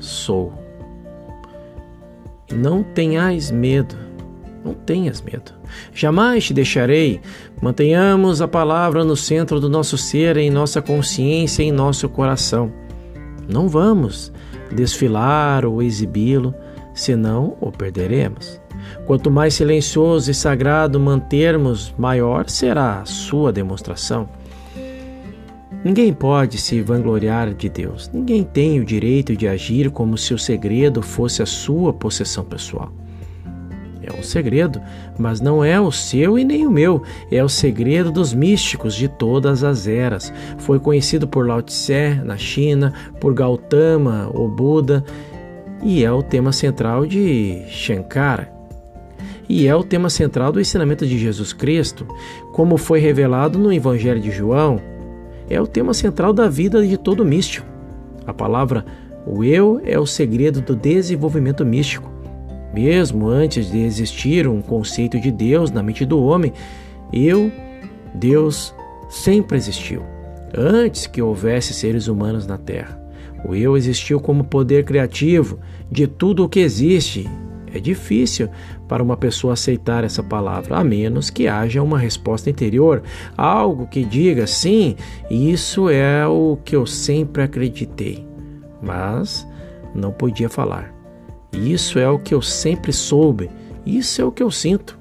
Sou. 0.00 0.52
Não 2.52 2.82
tenhais 2.82 3.52
medo. 3.52 3.94
Não 4.64 4.74
tenhas 4.74 5.22
medo. 5.22 5.52
Jamais 5.92 6.44
te 6.44 6.52
deixarei. 6.52 7.20
Mantenhamos 7.62 8.42
a 8.42 8.48
palavra 8.48 9.04
no 9.04 9.16
centro 9.16 9.60
do 9.60 9.68
nosso 9.68 9.96
ser, 9.96 10.36
em 10.36 10.50
nossa 10.50 10.82
consciência, 10.82 11.62
em 11.62 11.70
nosso 11.70 12.08
coração. 12.08 12.72
Não 13.48 13.68
vamos 13.68 14.32
desfilar 14.72 15.64
ou 15.64 15.80
exibi-lo, 15.80 16.52
senão 16.92 17.56
o 17.60 17.70
perderemos. 17.70 18.63
Quanto 19.06 19.30
mais 19.30 19.54
silencioso 19.54 20.30
e 20.30 20.34
sagrado 20.34 20.98
mantermos, 20.98 21.94
maior 21.98 22.48
será 22.48 23.00
a 23.00 23.04
sua 23.04 23.52
demonstração. 23.52 24.28
Ninguém 25.84 26.14
pode 26.14 26.56
se 26.56 26.80
vangloriar 26.80 27.52
de 27.52 27.68
Deus. 27.68 28.10
Ninguém 28.10 28.42
tem 28.42 28.80
o 28.80 28.84
direito 28.86 29.36
de 29.36 29.46
agir 29.46 29.90
como 29.90 30.16
se 30.16 30.32
o 30.32 30.38
segredo 30.38 31.02
fosse 31.02 31.42
a 31.42 31.46
sua 31.46 31.92
possessão 31.92 32.42
pessoal. 32.42 32.90
É 34.02 34.18
um 34.18 34.22
segredo, 34.22 34.80
mas 35.18 35.42
não 35.42 35.62
é 35.62 35.78
o 35.78 35.92
seu 35.92 36.38
e 36.38 36.44
nem 36.44 36.66
o 36.66 36.70
meu. 36.70 37.02
É 37.30 37.44
o 37.44 37.50
segredo 37.50 38.10
dos 38.10 38.32
místicos 38.32 38.94
de 38.94 39.08
todas 39.08 39.62
as 39.62 39.86
eras. 39.86 40.32
Foi 40.56 40.78
conhecido 40.78 41.28
por 41.28 41.46
Lao 41.46 41.60
Tse 41.60 42.14
na 42.24 42.38
China, 42.38 42.94
por 43.20 43.34
Gautama, 43.34 44.30
o 44.34 44.48
Buda, 44.48 45.04
e 45.82 46.02
é 46.02 46.10
o 46.10 46.22
tema 46.22 46.50
central 46.50 47.04
de 47.04 47.62
Shankara 47.68 48.53
e 49.48 49.66
é 49.66 49.74
o 49.74 49.84
tema 49.84 50.08
central 50.08 50.52
do 50.52 50.60
ensinamento 50.60 51.06
de 51.06 51.18
Jesus 51.18 51.52
Cristo, 51.52 52.06
como 52.52 52.76
foi 52.76 52.98
revelado 52.98 53.58
no 53.58 53.72
Evangelho 53.72 54.20
de 54.20 54.30
João. 54.30 54.80
É 55.48 55.60
o 55.60 55.66
tema 55.66 55.92
central 55.92 56.32
da 56.32 56.48
vida 56.48 56.86
de 56.86 56.96
todo 56.96 57.24
místico. 57.24 57.66
A 58.26 58.32
palavra 58.32 58.84
o 59.26 59.42
eu 59.42 59.80
é 59.84 59.98
o 59.98 60.06
segredo 60.06 60.60
do 60.60 60.76
desenvolvimento 60.76 61.64
místico. 61.64 62.10
Mesmo 62.72 63.28
antes 63.28 63.70
de 63.70 63.78
existir 63.78 64.48
um 64.48 64.60
conceito 64.60 65.18
de 65.18 65.30
Deus 65.30 65.70
na 65.70 65.82
mente 65.82 66.04
do 66.04 66.20
homem, 66.22 66.52
eu, 67.12 67.50
Deus, 68.14 68.74
sempre 69.08 69.56
existiu. 69.56 70.02
Antes 70.56 71.06
que 71.06 71.22
houvesse 71.22 71.72
seres 71.72 72.08
humanos 72.08 72.46
na 72.46 72.58
Terra, 72.58 73.00
o 73.44 73.54
eu 73.54 73.76
existiu 73.76 74.20
como 74.20 74.44
poder 74.44 74.84
criativo 74.84 75.58
de 75.90 76.06
tudo 76.06 76.44
o 76.44 76.48
que 76.48 76.60
existe 76.60 77.28
é 77.74 77.80
difícil 77.80 78.48
para 78.86 79.02
uma 79.02 79.16
pessoa 79.16 79.54
aceitar 79.54 80.04
essa 80.04 80.22
palavra, 80.22 80.76
a 80.76 80.84
menos 80.84 81.28
que 81.28 81.48
haja 81.48 81.82
uma 81.82 81.98
resposta 81.98 82.48
interior, 82.48 83.02
algo 83.36 83.88
que 83.88 84.04
diga 84.04 84.46
sim, 84.46 84.94
isso 85.28 85.90
é 85.90 86.24
o 86.24 86.56
que 86.64 86.76
eu 86.76 86.86
sempre 86.86 87.42
acreditei, 87.42 88.24
mas 88.80 89.46
não 89.92 90.12
podia 90.12 90.48
falar. 90.48 90.94
Isso 91.52 91.98
é 91.98 92.08
o 92.08 92.18
que 92.18 92.32
eu 92.32 92.40
sempre 92.40 92.92
soube, 92.92 93.50
isso 93.84 94.22
é 94.22 94.24
o 94.24 94.32
que 94.32 94.42
eu 94.42 94.50
sinto. 94.52 94.96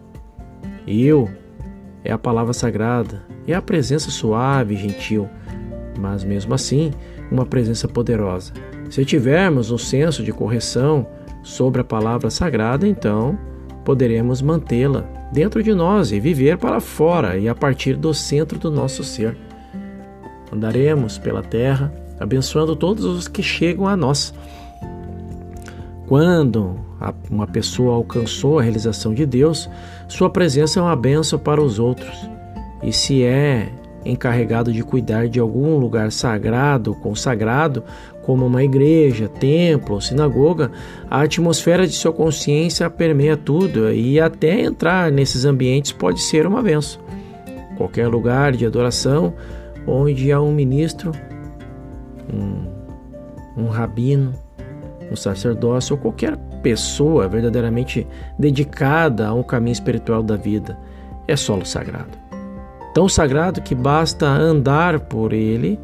Eu 0.88 1.30
é 2.04 2.12
a 2.12 2.18
palavra 2.18 2.54
sagrada, 2.54 3.22
é 3.48 3.54
a 3.54 3.62
presença 3.62 4.10
suave 4.10 4.74
e 4.74 4.78
gentil, 4.78 5.30
mas 6.00 6.24
mesmo 6.24 6.56
assim, 6.56 6.92
uma 7.32 7.46
presença 7.46 7.88
poderosa. 7.88 8.52
Se 8.90 9.06
tivermos 9.06 9.70
um 9.70 9.78
senso 9.78 10.24
de 10.24 10.32
correção, 10.32 11.08
sobre 11.44 11.82
a 11.82 11.84
palavra 11.84 12.30
sagrada, 12.30 12.88
então 12.88 13.38
poderemos 13.86 14.42
mantê-la 14.42 15.02
dentro 15.32 15.62
de 15.62 15.74
nós 15.74 16.12
e 16.12 16.20
viver 16.20 16.58
para 16.58 16.80
fora 16.80 17.38
e 17.38 17.50
a 17.50 17.54
partir 17.54 17.96
do 17.96 18.14
centro 18.14 18.58
do 18.58 18.72
nosso 18.72 19.04
ser. 19.04 19.38
Andaremos 20.52 21.18
pela 21.18 21.44
terra 21.44 21.94
abençoando 22.20 22.76
todos 22.76 23.04
os 23.04 23.28
que 23.28 23.44
chegam 23.44 23.88
a 23.88 23.98
nós. 23.98 24.34
Quando 26.08 26.80
uma 27.30 27.48
pessoa 27.48 27.96
alcançou 27.96 28.60
a 28.60 28.62
realização 28.62 29.14
de 29.14 29.26
Deus, 29.26 29.70
sua 30.08 30.30
presença 30.30 30.80
é 30.80 30.84
uma 30.84 30.96
benção 30.96 31.38
para 31.38 31.62
os 31.62 31.80
outros. 31.80 32.30
E 32.82 32.94
se 32.94 33.24
é 33.24 33.70
encarregado 34.06 34.72
de 34.72 34.84
cuidar 34.84 35.28
de 35.28 35.40
algum 35.40 35.78
lugar 35.78 36.12
sagrado, 36.12 36.94
consagrado, 36.96 37.84
como 38.22 38.46
uma 38.46 38.64
igreja, 38.64 39.28
templo 39.28 39.96
ou 39.96 40.02
sinagoga, 40.02 40.72
a 41.10 41.22
atmosfera 41.22 41.86
de 41.86 41.94
sua 41.94 42.14
consciência 42.14 42.90
permeia 42.90 43.36
tudo 43.36 43.92
e 43.92 44.20
até 44.20 44.62
entrar 44.62 45.12
nesses 45.12 45.46
ambientes 45.46 45.92
pode 45.92 46.22
ser 46.22 46.48
uma 46.48 46.62
benção. 46.62 47.02
Qualquer 47.78 48.08
lugar 48.08 48.54
de 48.54 48.66
adoração 48.66 49.34
onde 49.86 50.32
há 50.32 50.42
um 50.42 50.54
ministro, 50.54 51.12
um, 52.32 53.64
um 53.64 53.68
rabino, 53.68 54.34
um 55.12 55.16
sacerdócio 55.16 55.96
ou 55.96 56.02
qualquer 56.02 56.38
pessoa 56.62 57.28
verdadeiramente 57.28 58.08
dedicada 58.40 59.28
a 59.28 59.34
um 59.34 59.44
caminho 59.44 59.74
espiritual 59.74 60.24
da 60.24 60.38
vida 60.38 60.78
é 61.28 61.36
solo 61.36 61.66
sagrado. 61.66 62.23
Tão 62.94 63.10
sagrado 63.10 63.62
que 63.62 63.74
basta 63.74 64.28
andar 64.28 65.00
por 65.00 65.34
ele 65.34 65.80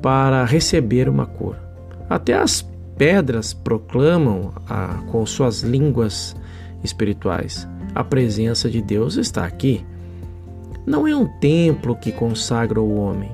para 0.00 0.44
receber 0.44 1.08
uma 1.08 1.26
cura. 1.26 1.60
Até 2.08 2.34
as 2.34 2.66
pedras 2.96 3.52
proclamam 3.52 4.52
a, 4.68 5.02
com 5.10 5.24
suas 5.26 5.62
línguas 5.62 6.34
espirituais: 6.82 7.68
a 7.94 8.02
presença 8.02 8.70
de 8.70 8.80
Deus 8.80 9.16
está 9.16 9.44
aqui. 9.44 9.84
Não 10.86 11.06
é 11.06 11.14
um 11.14 11.26
templo 11.40 11.96
que 11.96 12.12
consagra 12.12 12.80
o 12.80 12.94
homem, 12.96 13.30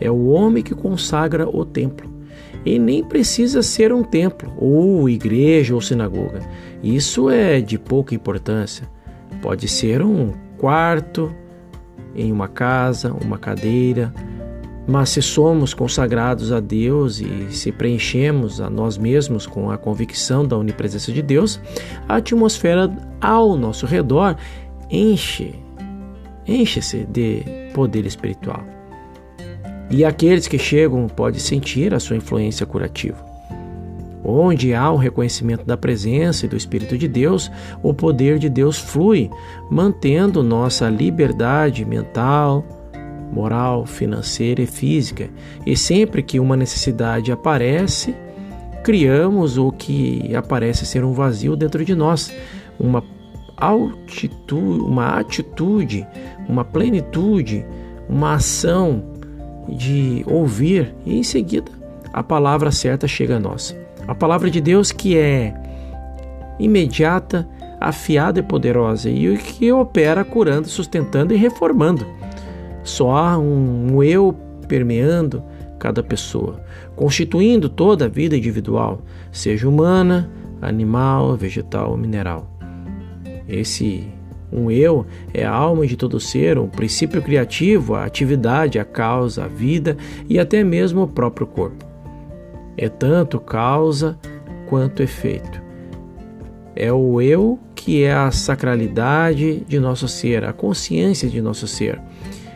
é 0.00 0.10
o 0.10 0.28
homem 0.28 0.62
que 0.62 0.74
consagra 0.74 1.48
o 1.48 1.64
templo. 1.64 2.08
E 2.64 2.78
nem 2.78 3.04
precisa 3.04 3.62
ser 3.62 3.92
um 3.92 4.02
templo, 4.02 4.52
ou 4.58 5.08
igreja, 5.08 5.74
ou 5.74 5.80
sinagoga. 5.80 6.40
Isso 6.82 7.30
é 7.30 7.60
de 7.60 7.78
pouca 7.78 8.14
importância. 8.14 8.88
Pode 9.40 9.68
ser 9.68 10.02
um 10.02 10.32
quarto 10.56 11.32
em 12.18 12.32
uma 12.32 12.48
casa, 12.48 13.12
uma 13.12 13.38
cadeira, 13.38 14.12
mas 14.86 15.10
se 15.10 15.20
somos 15.20 15.74
consagrados 15.74 16.50
a 16.50 16.60
Deus 16.60 17.20
e 17.20 17.48
se 17.50 17.70
preenchemos 17.70 18.58
a 18.58 18.70
nós 18.70 18.96
mesmos 18.96 19.46
com 19.46 19.70
a 19.70 19.76
convicção 19.76 20.46
da 20.46 20.56
onipresença 20.56 21.12
de 21.12 21.20
Deus, 21.20 21.60
a 22.08 22.16
atmosfera 22.16 22.90
ao 23.20 23.54
nosso 23.54 23.84
redor 23.84 24.34
enche, 24.90 25.54
enche-se 26.46 27.04
de 27.04 27.42
poder 27.74 28.06
espiritual. 28.06 28.64
E 29.90 30.04
aqueles 30.04 30.48
que 30.48 30.58
chegam 30.58 31.06
podem 31.06 31.38
sentir 31.38 31.92
a 31.92 32.00
sua 32.00 32.16
influência 32.16 32.64
curativa. 32.64 33.27
Onde 34.24 34.74
há 34.74 34.90
um 34.92 34.96
reconhecimento 34.96 35.64
da 35.64 35.76
presença 35.76 36.44
e 36.44 36.48
do 36.48 36.56
Espírito 36.56 36.98
de 36.98 37.06
Deus, 37.06 37.50
o 37.82 37.94
poder 37.94 38.38
de 38.38 38.48
Deus 38.48 38.78
flui, 38.78 39.30
mantendo 39.70 40.42
nossa 40.42 40.88
liberdade 40.88 41.84
mental, 41.84 42.64
moral, 43.32 43.86
financeira 43.86 44.62
e 44.62 44.66
física. 44.66 45.30
E 45.64 45.76
sempre 45.76 46.22
que 46.22 46.40
uma 46.40 46.56
necessidade 46.56 47.30
aparece, 47.30 48.14
criamos 48.82 49.56
o 49.58 49.70
que 49.70 50.34
aparece 50.34 50.84
ser 50.84 51.04
um 51.04 51.12
vazio 51.12 51.54
dentro 51.54 51.84
de 51.84 51.94
nós, 51.94 52.32
uma 52.78 53.02
altitude, 53.56 54.80
uma 54.80 55.18
atitude, 55.18 56.06
uma 56.48 56.64
plenitude, 56.64 57.64
uma 58.08 58.34
ação 58.34 59.02
de 59.68 60.24
ouvir 60.26 60.94
e 61.04 61.18
em 61.18 61.22
seguida 61.22 61.70
a 62.12 62.22
palavra 62.22 62.70
certa 62.70 63.06
chega 63.06 63.36
a 63.36 63.40
nós. 63.40 63.76
A 64.08 64.14
palavra 64.14 64.50
de 64.50 64.58
Deus 64.58 64.90
que 64.90 65.18
é 65.18 65.54
imediata, 66.58 67.46
afiada 67.78 68.40
e 68.40 68.42
poderosa 68.42 69.10
e 69.10 69.36
que 69.36 69.70
opera 69.70 70.24
curando, 70.24 70.66
sustentando 70.66 71.34
e 71.34 71.36
reformando. 71.36 72.06
Só 72.82 73.14
há 73.14 73.38
um, 73.38 74.02
eu 74.02 74.34
permeando 74.66 75.42
cada 75.78 76.02
pessoa, 76.02 76.58
constituindo 76.96 77.68
toda 77.68 78.06
a 78.06 78.08
vida 78.08 78.34
individual, 78.34 79.02
seja 79.30 79.68
humana, 79.68 80.28
animal, 80.60 81.36
vegetal 81.36 81.90
ou 81.90 81.96
mineral. 81.98 82.50
Esse 83.46 84.08
um 84.50 84.70
eu 84.70 85.06
é 85.34 85.44
a 85.44 85.52
alma 85.52 85.86
de 85.86 85.96
todo 85.98 86.18
ser, 86.18 86.56
o 86.56 86.64
um 86.64 86.68
princípio 86.68 87.20
criativo, 87.20 87.94
a 87.94 88.06
atividade, 88.06 88.78
a 88.78 88.84
causa, 88.86 89.44
a 89.44 89.48
vida 89.48 89.98
e 90.28 90.38
até 90.38 90.64
mesmo 90.64 91.02
o 91.02 91.08
próprio 91.08 91.46
corpo. 91.46 91.87
É 92.78 92.88
tanto 92.88 93.40
causa 93.40 94.16
quanto 94.68 95.02
efeito. 95.02 95.60
É 96.76 96.92
o 96.92 97.20
eu 97.20 97.58
que 97.74 98.04
é 98.04 98.14
a 98.14 98.30
sacralidade 98.30 99.64
de 99.66 99.80
nosso 99.80 100.06
ser, 100.06 100.44
a 100.44 100.52
consciência 100.52 101.28
de 101.28 101.42
nosso 101.42 101.66
ser. 101.66 102.00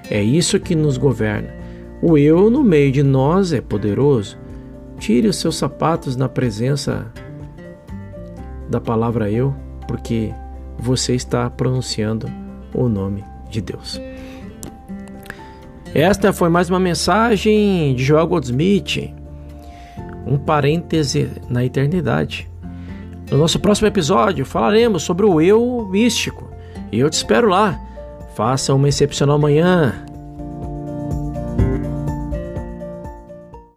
É 0.08 0.22
isso 0.22 0.61
que 0.61 0.76
nos 0.76 0.96
governa. 0.96 1.52
O 2.00 2.16
eu 2.16 2.48
no 2.48 2.62
meio 2.62 2.92
de 2.92 3.02
nós 3.02 3.52
é 3.52 3.61
poderoso. 3.61 4.38
Tire 4.98 5.26
os 5.26 5.37
seus 5.37 5.56
sapatos 5.56 6.14
na 6.14 6.28
presença 6.28 7.11
da 8.70 8.80
palavra 8.80 9.28
eu, 9.28 9.52
porque 9.88 10.32
você 10.78 11.14
está 11.14 11.50
pronunciando 11.50 12.28
o 12.72 12.88
nome 12.88 13.24
de 13.50 13.61
Deus. 13.61 14.00
Esta 15.94 16.32
foi 16.32 16.48
mais 16.48 16.70
uma 16.70 16.80
mensagem 16.80 17.94
de 17.94 18.04
Joel 18.04 18.26
Goldsmith, 18.26 19.12
um 20.26 20.37
parêntese 20.38 21.30
na 21.48 21.64
eternidade. 21.64 22.50
No 23.30 23.38
nosso 23.38 23.58
próximo 23.58 23.88
episódio 23.88 24.44
falaremos 24.44 25.02
sobre 25.02 25.24
o 25.24 25.40
eu 25.40 25.88
místico 25.90 26.50
e 26.90 27.00
eu 27.00 27.08
te 27.08 27.14
espero 27.14 27.48
lá. 27.48 27.80
Faça 28.35 28.74
uma 28.74 28.88
excepcional 28.88 29.38
manhã. 29.38 30.04